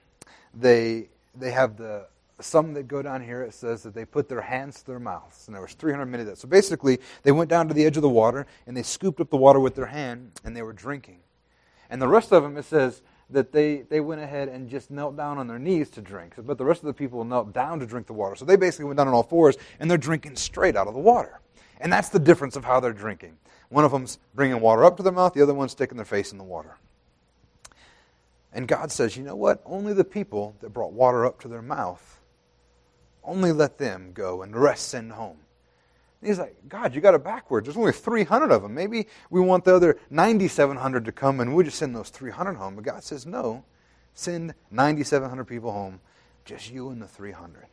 [0.54, 2.06] they, they have the,
[2.44, 5.46] some that go down here, it says that they put their hands to their mouths.
[5.46, 6.38] And there was 300 men of that.
[6.38, 9.30] So basically, they went down to the edge of the water and they scooped up
[9.30, 11.20] the water with their hand and they were drinking.
[11.90, 15.16] And the rest of them, it says, that they, they went ahead and just knelt
[15.16, 16.34] down on their knees to drink.
[16.36, 18.36] But the rest of the people knelt down to drink the water.
[18.36, 21.00] So they basically went down on all fours and they're drinking straight out of the
[21.00, 21.40] water.
[21.80, 23.36] And that's the difference of how they're drinking.
[23.70, 26.32] One of them's bringing water up to their mouth, the other one's sticking their face
[26.32, 26.76] in the water.
[28.52, 29.62] And God says, you know what?
[29.66, 32.13] Only the people that brought water up to their mouth,
[33.24, 35.38] only let them go and the rest send home.
[36.22, 37.66] He's like, God, you got it backwards.
[37.66, 38.74] There's only 300 of them.
[38.74, 42.76] Maybe we want the other 9,700 to come and we'll just send those 300 home.
[42.76, 43.64] But God says, no,
[44.14, 46.00] send 9,700 people home,
[46.46, 47.66] just you and the 300.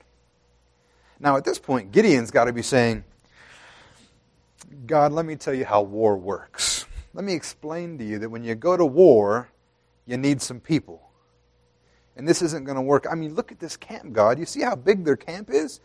[1.20, 3.06] Now, at this point, Gideon's got to be saying,
[4.86, 6.86] God, let me tell you how war works.
[7.14, 9.50] Let me explain to you that when you go to war,
[10.06, 11.11] you need some people.
[12.16, 13.06] And this isn't going to work.
[13.10, 14.38] I mean, look at this camp, God.
[14.38, 15.80] You see how big their camp is?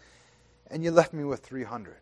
[0.71, 1.97] And you left me with 300.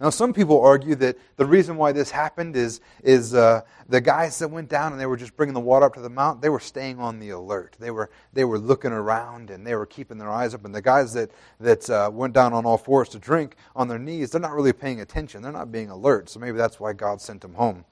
[0.00, 4.38] Now, some people argue that the reason why this happened is, is uh, the guys
[4.40, 6.48] that went down and they were just bringing the water up to the mountain, they
[6.48, 7.76] were staying on the alert.
[7.78, 10.64] They were, they were looking around and they were keeping their eyes up.
[10.64, 13.98] And the guys that, that uh, went down on all fours to drink on their
[13.98, 15.42] knees, they're not really paying attention.
[15.42, 16.28] They're not being alert.
[16.30, 17.76] So maybe that's why God sent them home.
[17.76, 17.84] And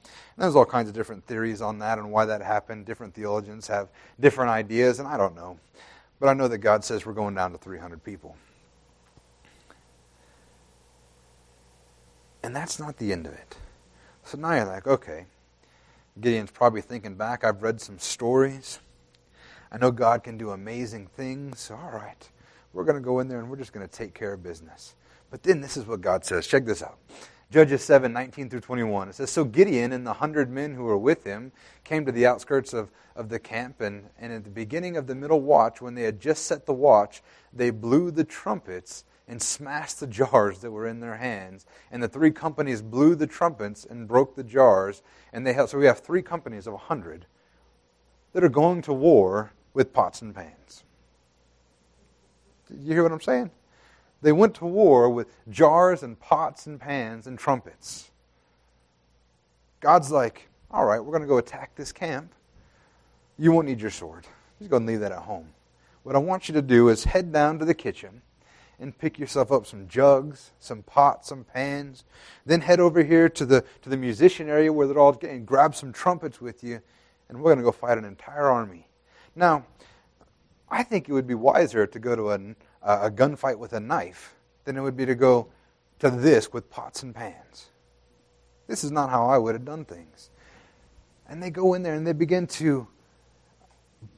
[0.45, 2.87] there's all kinds of different theories on that and why that happened.
[2.87, 5.59] Different theologians have different ideas, and I don't know.
[6.19, 8.37] But I know that God says we're going down to 300 people.
[12.43, 13.57] And that's not the end of it.
[14.25, 15.27] So now you're like, okay,
[16.21, 17.45] Gideon's probably thinking back.
[17.45, 18.81] I've read some stories.
[19.73, 21.61] I know God can do amazing things.
[21.61, 22.29] So, all right,
[22.73, 24.95] we're going to go in there and we're just going to take care of business.
[25.31, 26.47] But then this is what God says.
[26.47, 26.99] Check this out.
[27.51, 29.09] Judges 7, 19 through 21.
[29.09, 31.51] It says, So Gideon and the hundred men who were with him
[31.83, 35.17] came to the outskirts of, of the camp, and, and at the beginning of the
[35.17, 37.23] middle watch, when they had just set the watch,
[37.53, 41.65] they blew the trumpets and smashed the jars that were in their hands.
[41.93, 45.03] And the three companies blew the trumpets and broke the jars.
[45.33, 47.27] And they have, so we have three companies of a hundred
[48.33, 50.83] that are going to war with pots and pans.
[52.71, 53.53] You hear what I'm saying?
[54.21, 58.11] They went to war with jars and pots and pans and trumpets.
[59.79, 62.35] God's like, all right, we're going to go attack this camp.
[63.39, 64.27] You won't need your sword.
[64.59, 65.51] Just go and leave that at home.
[66.03, 68.23] What I want you to do is head down to the kitchen
[68.81, 72.05] and pick yourself up some jugs, some pots, some pans.
[72.47, 75.75] Then head over here to the, to the musician area where they're all getting, grab
[75.75, 76.81] some trumpets with you,
[77.29, 78.89] and we're going to go fight an entire army.
[79.37, 79.67] Now,
[80.71, 82.41] I think it would be wiser to go to a,
[82.83, 85.49] a gunfight with a knife than it would be to go
[85.99, 87.67] to this with pots and pans.
[88.67, 90.31] This is not how I would have done things.
[91.29, 92.89] And they go in there and they begin to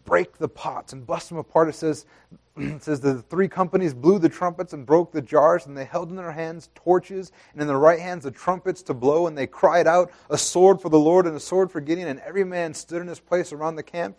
[0.05, 1.69] break the pots and bust them apart.
[1.69, 2.07] It says,
[2.57, 6.11] it says the three companies blew the trumpets and broke the jars, and they held
[6.11, 9.47] in their hands torches, and in their right hands the trumpets to blow, and they
[9.47, 12.09] cried out, A sword for the Lord and a sword for Gideon.
[12.09, 14.17] And every man stood in his place around the camp,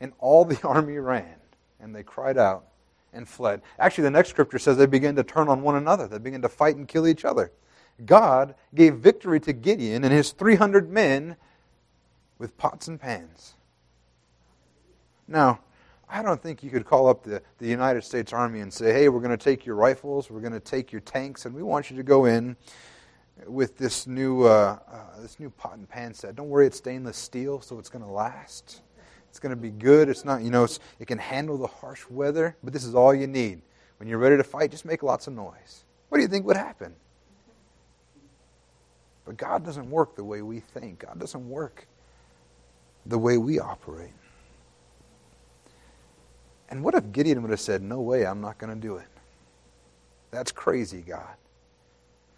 [0.00, 1.36] and all the army ran,
[1.80, 2.64] and they cried out
[3.12, 3.62] and fled.
[3.78, 6.48] Actually, the next scripture says they began to turn on one another, they began to
[6.48, 7.50] fight and kill each other.
[8.04, 11.36] God gave victory to Gideon and his 300 men
[12.38, 13.55] with pots and pans.
[15.28, 15.60] Now,
[16.08, 19.08] I don't think you could call up the, the United States Army and say, hey,
[19.08, 21.90] we're going to take your rifles, we're going to take your tanks, and we want
[21.90, 22.56] you to go in
[23.46, 26.36] with this new, uh, uh, this new pot and pan set.
[26.36, 28.82] Don't worry, it's stainless steel, so it's going to last.
[29.28, 30.08] It's going to be good.
[30.08, 30.66] It's not, you know,
[30.98, 33.60] it can handle the harsh weather, but this is all you need.
[33.98, 35.84] When you're ready to fight, just make lots of noise.
[36.08, 36.94] What do you think would happen?
[39.24, 41.00] But God doesn't work the way we think.
[41.00, 41.88] God doesn't work
[43.04, 44.12] the way we operate.
[46.68, 49.06] And what if Gideon would have said, No way, I'm not going to do it?
[50.30, 51.36] That's crazy, God.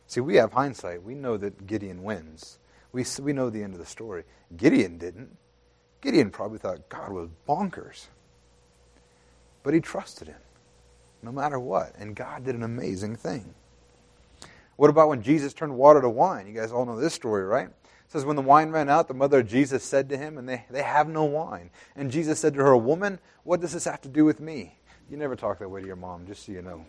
[0.07, 1.03] See, we have hindsight.
[1.03, 2.59] We know that Gideon wins.
[2.93, 4.25] We, we know the end of the story.
[4.57, 5.37] Gideon didn't.
[6.01, 8.07] Gideon probably thought God was bonkers.
[9.63, 10.41] But he trusted him,
[11.23, 11.95] no matter what.
[11.99, 13.55] And God did an amazing thing.
[14.77, 16.47] What about when Jesus turned water to wine?
[16.47, 17.69] You guys all know this story, right?
[18.09, 20.49] It says, When the wine ran out, the mother of Jesus said to him, and
[20.49, 21.69] they, they have no wine.
[21.95, 24.79] And Jesus said to her, Woman, what does this have to do with me?
[25.11, 26.87] You never talk that way to your mom, just so you know.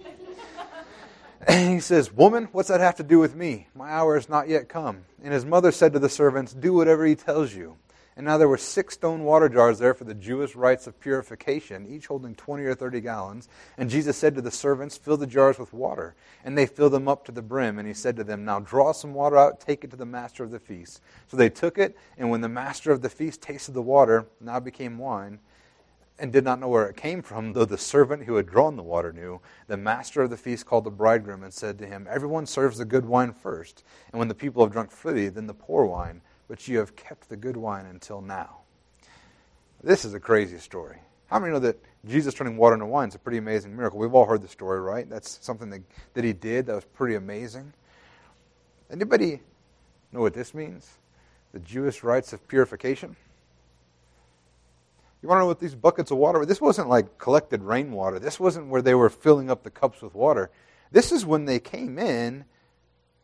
[1.47, 3.67] and he says, Woman, what's that have to do with me?
[3.75, 5.03] My hour has not yet come.
[5.21, 7.75] And his mother said to the servants, Do whatever he tells you.
[8.19, 11.87] And now there were six stone water jars there for the Jewish rites of purification,
[11.89, 13.47] each holding 20 or 30 gallons.
[13.77, 16.15] And Jesus said to the servants, Fill the jars with water.
[16.43, 17.79] And they filled them up to the brim.
[17.79, 20.43] And he said to them, Now draw some water out, take it to the master
[20.43, 21.01] of the feast.
[21.29, 24.59] So they took it, and when the master of the feast tasted the water, now
[24.59, 25.39] became wine,
[26.19, 28.83] and did not know where it came from, though the servant who had drawn the
[28.83, 32.45] water knew, the master of the feast called the bridegroom and said to him, Everyone
[32.45, 35.85] serves the good wine first, and when the people have drunk freely, then the poor
[35.85, 36.19] wine
[36.49, 38.57] but you have kept the good wine until now.
[39.81, 40.97] This is a crazy story.
[41.27, 43.99] How many know that Jesus turning water into wine is a pretty amazing miracle?
[43.99, 45.07] We've all heard the story, right?
[45.07, 45.81] That's something that,
[46.15, 47.71] that he did that was pretty amazing.
[48.91, 49.39] Anybody
[50.11, 50.89] know what this means?
[51.53, 53.15] The Jewish rites of purification?
[55.21, 56.45] You want to know what these buckets of water were?
[56.45, 58.17] This wasn't like collected rainwater.
[58.17, 60.49] This wasn't where they were filling up the cups with water.
[60.91, 62.45] This is when they came in,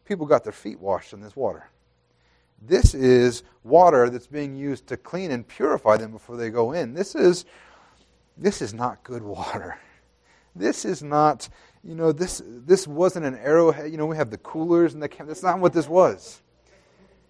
[0.06, 1.70] people got their feet washed in this water.
[2.68, 6.94] This is water that's being used to clean and purify them before they go in.
[6.94, 7.46] This is
[8.38, 9.78] this is not good water.
[10.56, 11.50] This is not,
[11.84, 13.92] you know, this this wasn't an arrowhead.
[13.92, 15.28] You know, we have the coolers and the camp.
[15.28, 16.42] That's not what this was.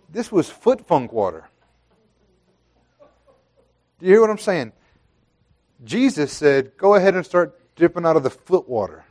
[0.10, 1.50] This was foot funk water.
[4.00, 4.74] Do you hear what I'm saying?
[5.84, 9.04] Jesus said, "Go ahead and start dipping out of the foot water."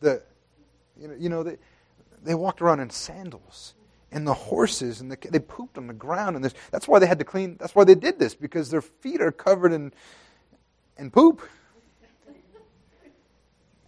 [0.00, 0.22] The,
[1.00, 1.56] you know, you know they,
[2.22, 3.74] they walked around in sandals
[4.10, 7.06] and the horses and the, they pooped on the ground and this, that's why they
[7.06, 9.92] had to clean that's why they did this because their feet are covered in
[10.98, 11.42] in poop.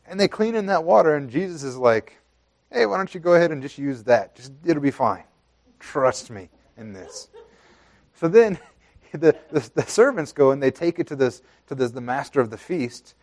[0.06, 2.16] And they clean in that water and jesus is like
[2.72, 4.34] hey why don't you go ahead and just use that?
[4.34, 5.24] Just it'll be fine.
[5.78, 7.28] Trust me in this.
[8.14, 8.58] So then
[9.12, 12.40] the, the, the servants go and they take it to this to this the master
[12.40, 13.14] of the feast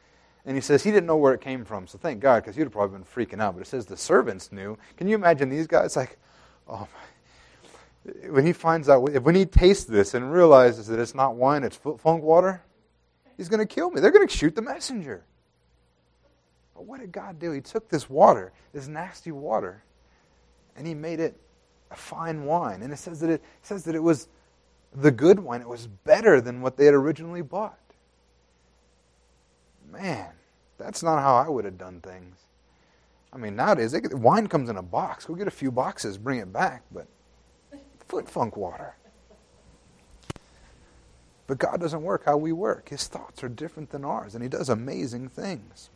[0.46, 2.64] and he says he didn't know where it came from so thank god because he'd
[2.64, 3.54] have probably been freaking out.
[3.54, 4.78] But it says the servants knew.
[4.96, 5.96] Can you imagine these guys?
[5.96, 6.18] Like
[6.70, 6.88] oh
[8.06, 8.30] my.
[8.30, 11.76] when he finds out, when he tastes this and realizes that it's not wine, it's
[11.76, 12.62] foot funk water,
[13.38, 14.02] he's going to kill me.
[14.02, 15.24] They're going to shoot the messenger.
[16.76, 17.52] But what did God do?
[17.52, 19.84] He took this water, this nasty water,
[20.76, 21.36] and he made it
[21.90, 22.82] a fine wine.
[22.82, 24.28] And it says that it, it says that it was
[24.94, 25.62] the good wine.
[25.62, 27.80] It was better than what they had originally bought.
[29.92, 30.28] Man,
[30.78, 32.38] that's not how I would have done things.
[33.38, 35.26] I mean, nowadays, get, wine comes in a box.
[35.26, 36.82] Go get a few boxes, bring it back.
[36.92, 37.06] But
[38.08, 38.96] foot funk water.
[41.46, 42.90] But God doesn't work how we work.
[42.90, 45.92] His thoughts are different than ours, and He does amazing things.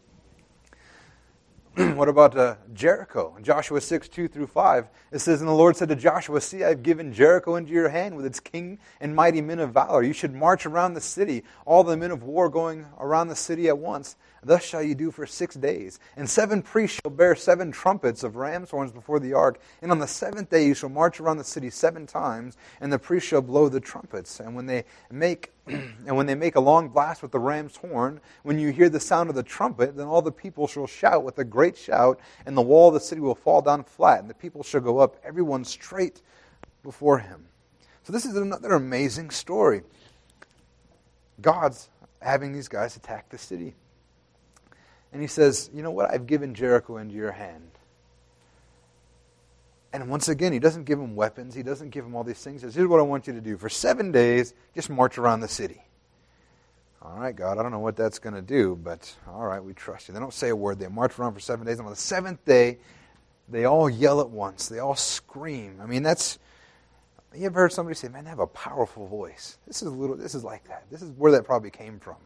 [1.96, 3.34] what about uh, Jericho?
[3.38, 6.66] In Joshua 6, 2 through 5, it says, And the Lord said to Joshua, See,
[6.66, 10.04] I have given Jericho into your hand with its king and mighty men of valor.
[10.04, 13.70] You should march around the city, all the men of war going around the city
[13.70, 14.18] at once.
[14.44, 16.00] Thus shall you do for six days.
[16.18, 19.62] And seven priests shall bear seven trumpets of ram's horns before the ark.
[19.82, 23.00] And on the seventh day you shall march around the city seven times, and the
[23.00, 24.42] priests shall blow the trumpets.
[24.42, 25.54] And when they make
[26.08, 29.00] and when they make a long blast with the ram's horn, when you hear the
[29.00, 32.58] sound of the trumpet, then all the people shall shout with a great shout, and
[32.58, 35.18] the wall of the city will fall down flat, and the people shall go up,
[35.24, 36.22] everyone straight
[36.84, 37.46] before him.
[38.04, 39.84] So this is another amazing story.
[41.42, 41.90] God's
[42.22, 43.76] having these guys attack the city.
[45.14, 46.12] And he says, You know what?
[46.12, 47.72] I've given Jericho into your hand.
[49.94, 51.54] And once again, he doesn't give them weapons.
[51.54, 52.62] He doesn't give them all these things.
[52.62, 53.58] He says, Here's what I want you to do.
[53.58, 55.82] For seven days, just march around the city.
[57.02, 59.74] All right, God, I don't know what that's going to do, but all right, we
[59.74, 60.14] trust you.
[60.14, 60.80] They don't say a word.
[60.80, 61.80] They march around for seven days.
[61.80, 62.78] And on the seventh day,
[63.50, 64.70] they all yell at once.
[64.70, 65.80] They all scream.
[65.82, 66.40] I mean, that's.
[67.34, 69.58] You ever heard somebody say, "Man, they have a powerful voice"?
[69.66, 70.16] This is a little.
[70.16, 70.86] This is like that.
[70.92, 72.18] This is where that probably came from,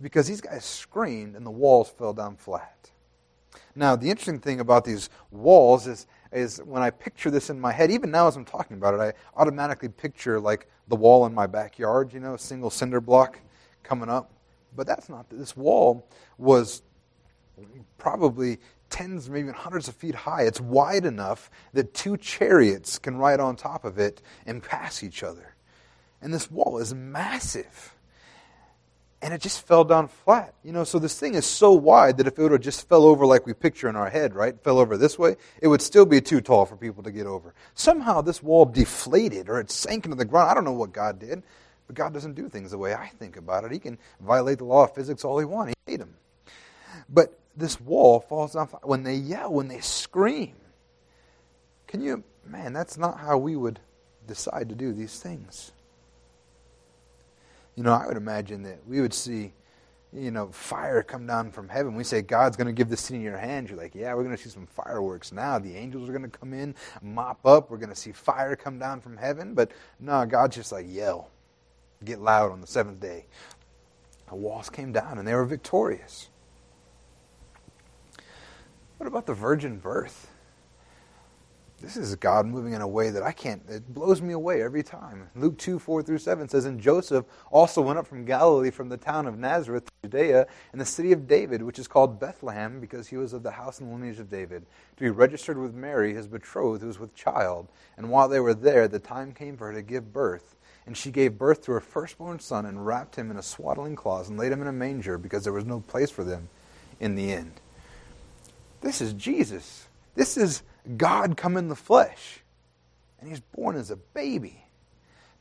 [0.00, 2.90] because these guys screamed and the walls fell down flat.
[3.74, 7.72] Now, the interesting thing about these walls is, is when I picture this in my
[7.72, 11.34] head, even now as I'm talking about it, I automatically picture like the wall in
[11.34, 13.40] my backyard, you know, a single cinder block
[13.82, 14.32] coming up.
[14.74, 16.08] But that's not, this wall
[16.38, 16.82] was
[17.98, 18.58] probably
[18.90, 20.42] tens, maybe hundreds of feet high.
[20.42, 25.22] It's wide enough that two chariots can ride on top of it and pass each
[25.22, 25.54] other.
[26.20, 27.95] And this wall is massive.
[29.26, 30.54] And it just fell down flat.
[30.62, 33.02] You know, so this thing is so wide that if it would have just fell
[33.02, 34.54] over like we picture in our head, right?
[34.62, 37.52] Fell over this way, it would still be too tall for people to get over.
[37.74, 40.48] Somehow this wall deflated or it sank into the ground.
[40.48, 41.42] I don't know what God did.
[41.88, 43.72] But God doesn't do things the way I think about it.
[43.72, 45.74] He can violate the law of physics all he wants.
[45.86, 46.14] He made him.
[47.08, 50.54] But this wall falls down when they yell, when they scream.
[51.88, 53.80] Can you, man, that's not how we would
[54.28, 55.72] decide to do these things.
[57.76, 59.52] You know, I would imagine that we would see,
[60.12, 61.94] you know, fire come down from heaven.
[61.94, 63.70] We say, God's going to give the city in your hands.
[63.70, 65.58] You're like, yeah, we're going to see some fireworks now.
[65.58, 67.70] The angels are going to come in, mop up.
[67.70, 69.54] We're going to see fire come down from heaven.
[69.54, 71.30] But no, God's just like, yell
[72.04, 73.26] get loud on the seventh day.
[74.28, 76.28] The walls came down and they were victorious.
[78.98, 80.30] What about the virgin birth?
[81.80, 84.82] This is God moving in a way that I can't, it blows me away every
[84.82, 85.28] time.
[85.36, 88.96] Luke 2 4 through 7 says, And Joseph also went up from Galilee from the
[88.96, 93.08] town of Nazareth, to Judea, in the city of David, which is called Bethlehem, because
[93.08, 94.64] he was of the house and lineage of David,
[94.96, 97.68] to be registered with Mary, his betrothed, who was with child.
[97.98, 100.56] And while they were there, the time came for her to give birth.
[100.86, 104.28] And she gave birth to her firstborn son and wrapped him in a swaddling cloth
[104.28, 106.48] and laid him in a manger because there was no place for them
[107.00, 107.52] in the inn.
[108.80, 109.88] This is Jesus.
[110.14, 110.62] This is
[110.96, 112.40] God come in the flesh.
[113.18, 114.66] And he's born as a baby.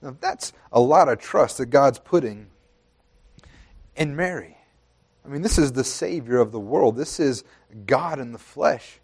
[0.02, 2.48] Now, that's a lot of trust that God's putting
[3.96, 4.58] in Mary.
[5.26, 6.96] I mean, this is the Savior of the world.
[6.96, 7.44] This is
[7.86, 9.00] God in the flesh.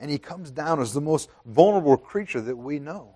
[0.00, 3.14] And he comes down as the most vulnerable creature that we know.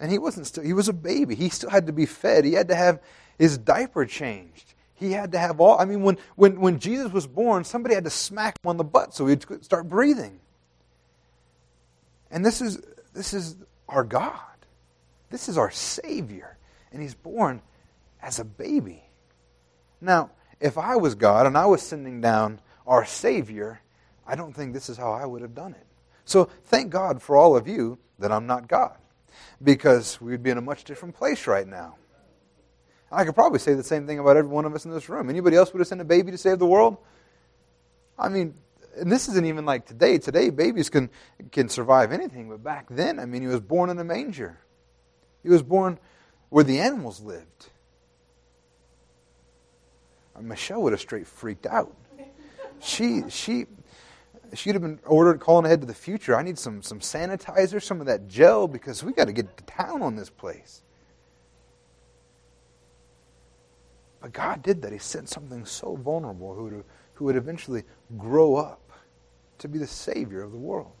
[0.00, 1.34] And he wasn't still, he was a baby.
[1.34, 2.44] He still had to be fed.
[2.44, 3.00] He had to have
[3.38, 4.74] his diaper changed.
[4.94, 8.04] He had to have all, I mean, when, when, when Jesus was born, somebody had
[8.04, 10.40] to smack him on the butt so he'd start breathing.
[12.30, 12.80] And this is,
[13.14, 13.56] this is
[13.88, 14.34] our God.
[15.30, 16.56] This is our Savior.
[16.92, 17.62] And he's born
[18.22, 19.02] as a baby.
[20.00, 23.80] Now, if I was God and I was sending down our Savior,
[24.26, 25.86] I don't think this is how I would have done it.
[26.24, 28.96] So thank God for all of you that I'm not God
[29.62, 31.96] because we'd be in a much different place right now.
[33.10, 35.30] I could probably say the same thing about every one of us in this room.
[35.30, 36.98] Anybody else would have sent a baby to save the world?
[38.18, 38.54] I mean,
[39.00, 40.18] and this isn't even like today.
[40.18, 41.10] Today, babies can,
[41.52, 44.58] can survive anything, but back then, I mean, he was born in a manger.
[45.42, 45.98] He was born
[46.48, 47.68] where the animals lived.
[50.34, 51.94] Uh, Michelle would have straight freaked out.
[52.80, 53.66] She, she,
[54.54, 56.36] she'd have been ordered calling ahead to the future.
[56.36, 59.64] I need some some sanitizer, some of that gel because we got to get to
[59.64, 60.82] town on this place.
[64.20, 64.92] But God did that.
[64.92, 66.84] He sent something so vulnerable who would,
[67.14, 67.84] who would eventually
[68.16, 68.87] grow up
[69.58, 70.92] to be the Savior of the world.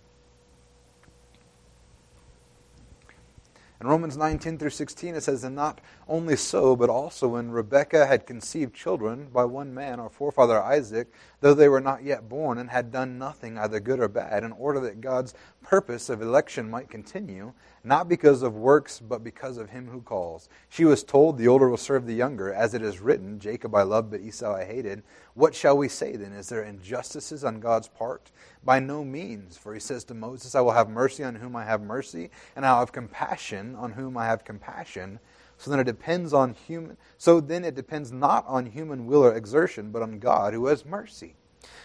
[3.80, 8.06] In Romans 19 through 16, it says, And not only so, but also when Rebekah
[8.06, 11.06] had conceived children by one man, our forefather Isaac,
[11.40, 14.50] though they were not yet born and had done nothing, either good or bad, in
[14.50, 15.32] order that God's
[15.62, 17.52] purpose of election might continue,
[17.84, 20.48] not because of works, but because of him who calls.
[20.68, 23.82] She was told, The older will serve the younger, as it is written, Jacob I
[23.82, 25.02] loved, but Esau I hated.
[25.34, 26.32] What shall we say then?
[26.32, 28.30] Is there injustices on God's part?
[28.64, 29.56] By no means.
[29.56, 32.64] For he says to Moses, I will have mercy on whom I have mercy, and
[32.64, 35.20] I'll have compassion on whom I have compassion.
[35.58, 39.34] So then it depends on human so then it depends not on human will or
[39.34, 41.34] exertion, but on God who has mercy.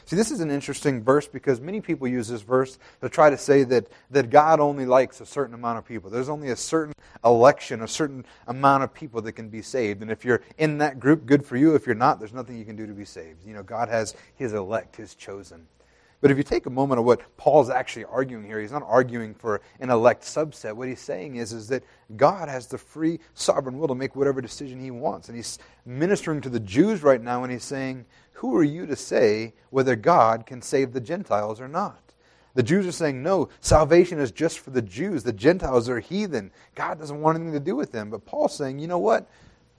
[0.05, 3.37] See, this is an interesting verse because many people use this verse to try to
[3.37, 6.09] say that, that God only likes a certain amount of people.
[6.09, 10.01] There's only a certain election, a certain amount of people that can be saved.
[10.01, 11.75] And if you're in that group, good for you.
[11.75, 13.45] If you're not, there's nothing you can do to be saved.
[13.45, 15.67] You know, God has His elect, His chosen.
[16.23, 19.33] But if you take a moment of what Paul's actually arguing here, he's not arguing
[19.33, 20.73] for an elect subset.
[20.73, 21.83] What he's saying is, is that
[22.15, 25.27] God has the free sovereign will to make whatever decision he wants.
[25.27, 28.05] And he's ministering to the Jews right now and he's saying,
[28.35, 31.99] Who are you to say whether God can save the Gentiles or not?
[32.53, 35.23] The Jews are saying, no, salvation is just for the Jews.
[35.23, 36.51] The Gentiles are heathen.
[36.75, 38.09] God doesn't want anything to do with them.
[38.09, 39.27] But Paul's saying, you know what?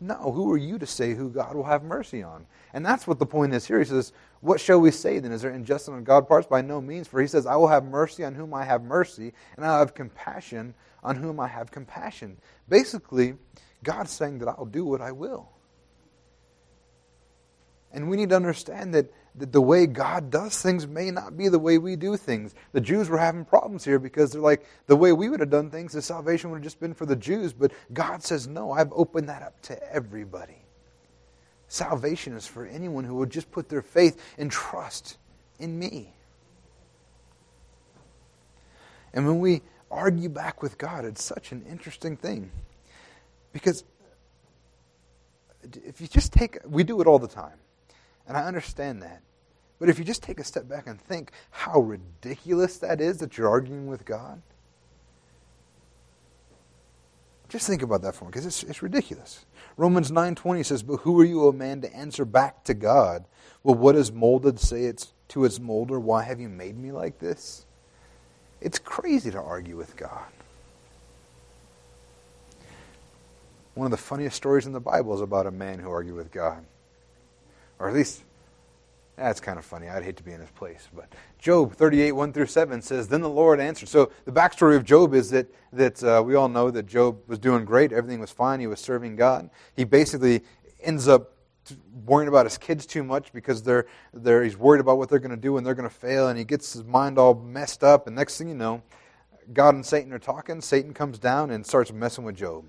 [0.05, 2.47] No, who are you to say who God will have mercy on?
[2.75, 3.79] And that's what the point is here.
[3.79, 5.33] He says, What shall we say then?
[5.33, 6.47] Is there injustice on God's part?
[6.47, 7.09] By no means.
[7.09, 9.95] For he says, I will have mercy on whom I have mercy, and I'll have
[9.95, 12.37] compassion on whom I have compassion.
[12.69, 13.35] Basically,
[13.83, 15.49] God's saying that I'll do what I will.
[17.91, 21.49] And we need to understand that, that the way God does things may not be
[21.49, 22.55] the way we do things.
[22.73, 25.71] The Jews were having problems here because they're like, the way we would have done
[25.71, 27.53] things, the salvation would have just been for the Jews.
[27.53, 30.63] But God says, no, I've opened that up to everybody.
[31.67, 35.17] Salvation is for anyone who would just put their faith and trust
[35.59, 36.13] in me.
[39.13, 42.53] And when we argue back with God, it's such an interesting thing.
[43.53, 43.83] Because
[45.85, 47.59] if you just take, we do it all the time.
[48.27, 49.23] And I understand that.
[49.79, 53.37] But if you just take a step back and think how ridiculous that is that
[53.37, 54.41] you're arguing with God,
[57.49, 59.45] just think about that for me because it's, it's ridiculous.
[59.77, 63.25] Romans 9.20 says, But who are you, O man, to answer back to God?
[63.63, 65.99] Well, what is molded say it's to its molder?
[65.99, 67.67] Why have you made me like this?
[68.61, 70.27] It's crazy to argue with God.
[73.75, 76.31] One of the funniest stories in the Bible is about a man who argued with
[76.31, 76.65] God.
[77.85, 78.25] Or at least,
[79.15, 79.91] that's kind of funny.
[79.91, 80.89] I'd hate to be in his place.
[80.95, 83.91] But Job 38, 1 through 7 says, Then the Lord answered.
[83.91, 87.39] So the backstory of Job is that, that uh, we all know that Job was
[87.39, 87.93] doing great.
[87.93, 88.59] Everything was fine.
[88.59, 89.51] He was serving God.
[89.77, 90.43] He basically
[90.83, 91.33] ends up
[92.07, 95.31] worrying about his kids too much because they're, they're, he's worried about what they're going
[95.31, 96.29] to do and they're going to fail.
[96.29, 98.07] And he gets his mind all messed up.
[98.07, 98.83] And next thing you know,
[99.53, 100.63] God and Satan are talking.
[100.63, 102.65] Satan comes down and starts messing with Job.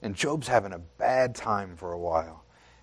[0.00, 2.41] And Job's having a bad time for a while.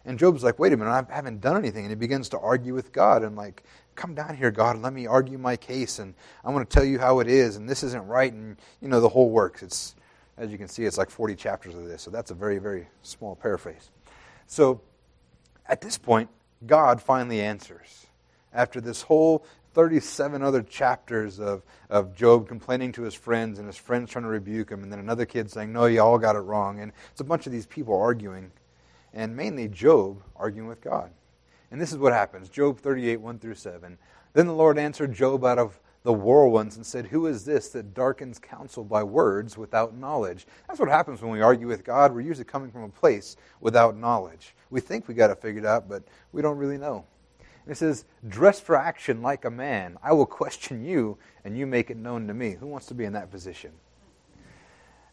[0.09, 1.85] And Job's like, wait a minute, I haven't done anything.
[1.85, 3.61] And he begins to argue with God and, like,
[3.93, 5.99] come down here, God, and let me argue my case.
[5.99, 7.57] And I want to tell you how it is.
[7.57, 8.33] And this isn't right.
[8.33, 9.61] And, you know, the whole works.
[9.61, 9.93] It's,
[10.35, 12.01] as you can see, it's like 40 chapters of this.
[12.01, 13.91] So that's a very, very small paraphrase.
[14.47, 14.81] So
[15.67, 16.31] at this point,
[16.65, 18.07] God finally answers.
[18.51, 19.45] After this whole
[19.75, 24.29] 37 other chapters of, of Job complaining to his friends and his friends trying to
[24.29, 26.79] rebuke him, and then another kid saying, No, you all got it wrong.
[26.79, 28.51] And it's a bunch of these people arguing
[29.13, 31.11] and mainly Job arguing with God.
[31.71, 33.97] And this is what happens Job 38, 1 through 7.
[34.33, 37.93] Then the Lord answered Job out of the whirlwinds and said, Who is this that
[37.93, 40.47] darkens counsel by words without knowledge?
[40.67, 42.13] That's what happens when we argue with God.
[42.13, 44.55] We're usually coming from a place without knowledge.
[44.69, 47.05] We think we got it figured out, but we don't really know.
[47.65, 49.97] And it says, Dress for action like a man.
[50.01, 52.51] I will question you, and you make it known to me.
[52.59, 53.71] Who wants to be in that position?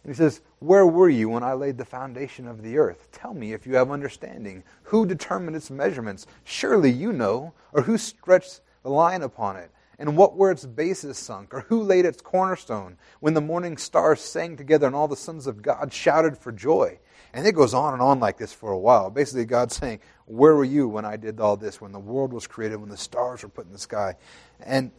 [0.07, 3.09] And he says, Where were you when I laid the foundation of the earth?
[3.11, 4.63] Tell me if you have understanding.
[4.85, 6.29] Who determined its measurements?
[6.45, 7.55] Surely you know.
[7.73, 9.73] Or who stretched the line upon it?
[9.99, 11.53] And what were its bases sunk?
[11.53, 12.99] Or who laid its cornerstone?
[13.19, 17.01] When the morning stars sang together and all the sons of God shouted for joy.
[17.33, 19.11] And it goes on and on like this for a while.
[19.11, 21.81] Basically, God's saying, Where were you when I did all this?
[21.81, 24.15] When the world was created, when the stars were put in the sky?
[24.61, 24.93] And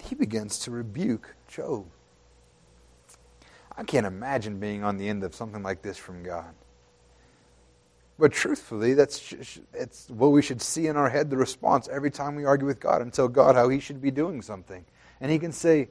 [0.00, 1.86] he begins to rebuke Job.
[3.76, 6.54] I can't imagine being on the end of something like this from God.
[8.18, 9.34] But truthfully, that's
[9.72, 12.78] it's what we should see in our head the response every time we argue with
[12.78, 14.84] God and tell God how He should be doing something.
[15.20, 15.88] And He can say,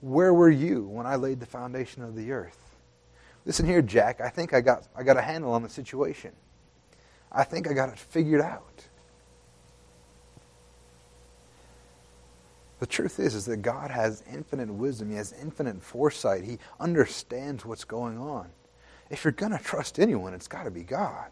[0.00, 2.76] Where were you when I laid the foundation of the earth?
[3.44, 6.32] Listen here, Jack, I think I got, I got a handle on the situation.
[7.30, 8.86] I think I got it figured out.
[12.80, 15.10] The truth is, is that God has infinite wisdom.
[15.10, 16.44] He has infinite foresight.
[16.44, 18.48] He understands what's going on.
[19.10, 21.30] If you're going to trust anyone, it's got to be God.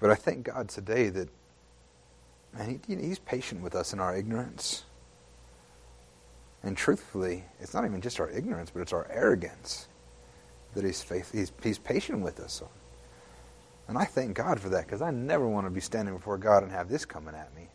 [0.00, 1.28] But I thank God today that
[2.56, 4.84] man, he, He's patient with us in our ignorance.
[6.62, 9.88] And truthfully, it's not even just our ignorance, but it's our arrogance
[10.74, 12.62] that He's, faith, he's, he's patient with us.
[13.88, 16.62] And I thank God for that because I never want to be standing before God
[16.62, 17.68] and have this coming at me.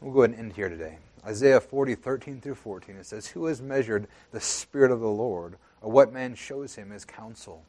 [0.00, 0.98] We'll go ahead and end here today.
[1.26, 5.56] Isaiah 40, 13 through 14, it says, Who has measured the Spirit of the Lord,
[5.80, 7.64] or what man shows him his counsel?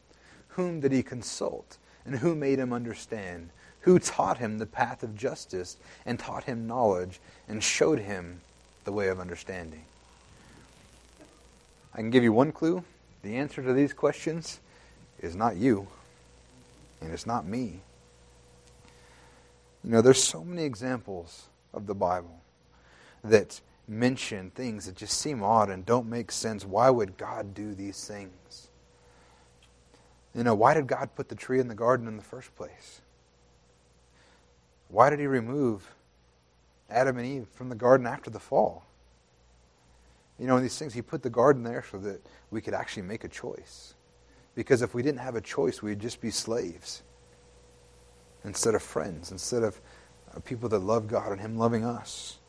[0.49, 3.51] Whom did he consult, and who made him understand?
[3.81, 8.41] Who taught him the path of justice, and taught him knowledge, and showed him
[8.83, 9.85] the way of understanding?
[11.93, 12.83] I can give you one clue
[13.25, 14.59] the answer to these questions
[15.19, 15.87] is not you.
[17.01, 17.81] And it's not me.
[19.83, 22.39] You know, there's so many examples of the Bible
[23.23, 26.65] that mention things that just seem odd and don't make sense.
[26.65, 28.67] Why would God do these things?
[30.35, 33.01] You know, why did God put the tree in the garden in the first place?
[34.89, 35.93] Why did he remove
[36.89, 38.83] Adam and Eve from the garden after the fall?
[40.39, 42.21] You know, in these things, he put the garden there so that
[42.51, 43.93] we could actually make a choice.
[44.53, 47.03] Because if we didn't have a choice, we'd just be slaves
[48.43, 49.79] instead of friends, instead of
[50.33, 52.39] uh, people that love God and him loving us.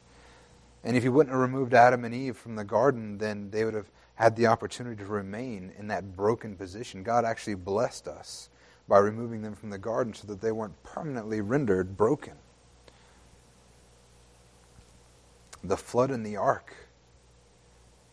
[0.84, 3.74] And if he wouldn't have removed Adam and Eve from the garden, then they would
[3.74, 7.03] have had the opportunity to remain in that broken position.
[7.03, 8.51] God actually blessed us
[8.89, 12.34] by removing them from the garden so that they weren't permanently rendered broken.
[15.64, 16.74] The flood in the ark,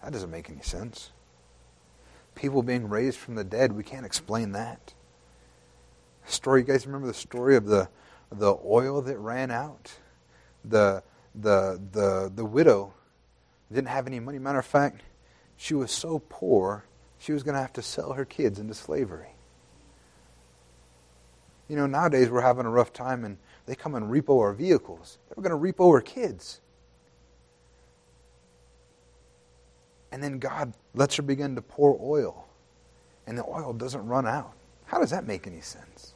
[0.04, 1.12] that doesn't make any sense.
[2.36, 4.94] People being raised from the dead, we can't explain that.
[6.26, 7.90] Story, you guys remember the story of the
[8.32, 9.94] the oil that ran out?
[10.66, 11.04] The
[11.36, 12.94] the the the widow
[13.72, 14.40] didn't have any money.
[14.40, 15.02] Matter of fact,
[15.58, 16.86] she was so poor
[17.24, 19.30] she was going to have to sell her kids into slavery.
[21.70, 25.18] You know, nowadays we're having a rough time and they come and repo our vehicles.
[25.30, 26.60] They were going to repo our kids.
[30.14, 32.46] And then God lets her begin to pour oil,
[33.26, 34.54] and the oil doesn't run out.
[34.86, 36.14] How does that make any sense?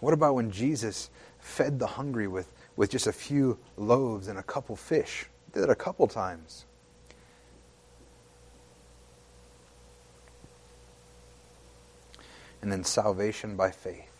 [0.00, 4.42] What about when Jesus fed the hungry with, with just a few loaves and a
[4.42, 5.26] couple fish?
[5.46, 6.64] He did it a couple times.
[12.62, 14.10] And then salvation by faith.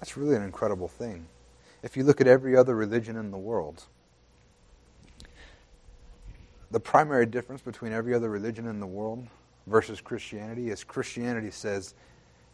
[0.00, 1.26] That's really an incredible thing.
[1.82, 3.84] If you look at every other religion in the world,
[6.70, 9.26] the primary difference between every other religion in the world
[9.66, 11.94] versus Christianity is Christianity says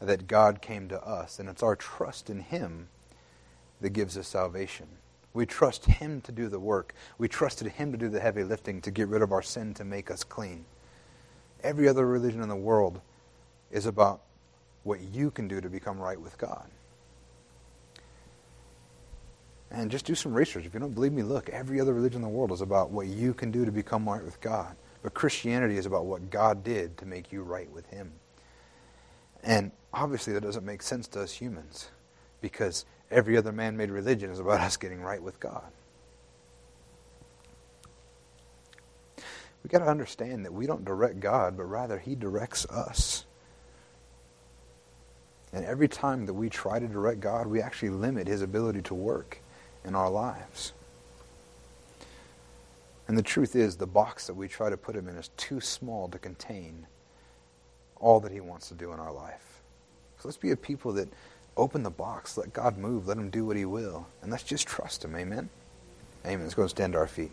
[0.01, 2.89] that God came to us, and it's our trust in Him
[3.81, 4.87] that gives us salvation.
[5.33, 6.95] We trust Him to do the work.
[7.19, 9.85] We trusted Him to do the heavy lifting to get rid of our sin to
[9.85, 10.65] make us clean.
[11.63, 13.01] Every other religion in the world
[13.71, 14.23] is about
[14.83, 16.69] what you can do to become right with God.
[19.71, 20.67] And just do some research.
[20.67, 21.49] If you don't believe me, look.
[21.49, 24.25] Every other religion in the world is about what you can do to become right
[24.25, 24.75] with God.
[25.03, 28.13] But Christianity is about what God did to make you right with Him.
[29.43, 31.89] And obviously, that doesn't make sense to us humans
[32.41, 35.71] because every other man made religion is about us getting right with God.
[39.63, 43.25] We've got to understand that we don't direct God, but rather He directs us.
[45.53, 48.95] And every time that we try to direct God, we actually limit His ability to
[48.95, 49.41] work
[49.85, 50.73] in our lives.
[53.09, 55.61] And the truth is, the box that we try to put him in is too
[55.61, 56.87] small to contain
[57.97, 59.63] all that he wants to do in our life.
[60.19, 61.09] So let's be a people that
[61.57, 64.07] open the box, let God move, let him do what he will.
[64.23, 65.17] And let's just trust him.
[65.17, 65.49] Amen?
[66.25, 66.43] Amen.
[66.43, 67.33] Let's go and stand to our feet.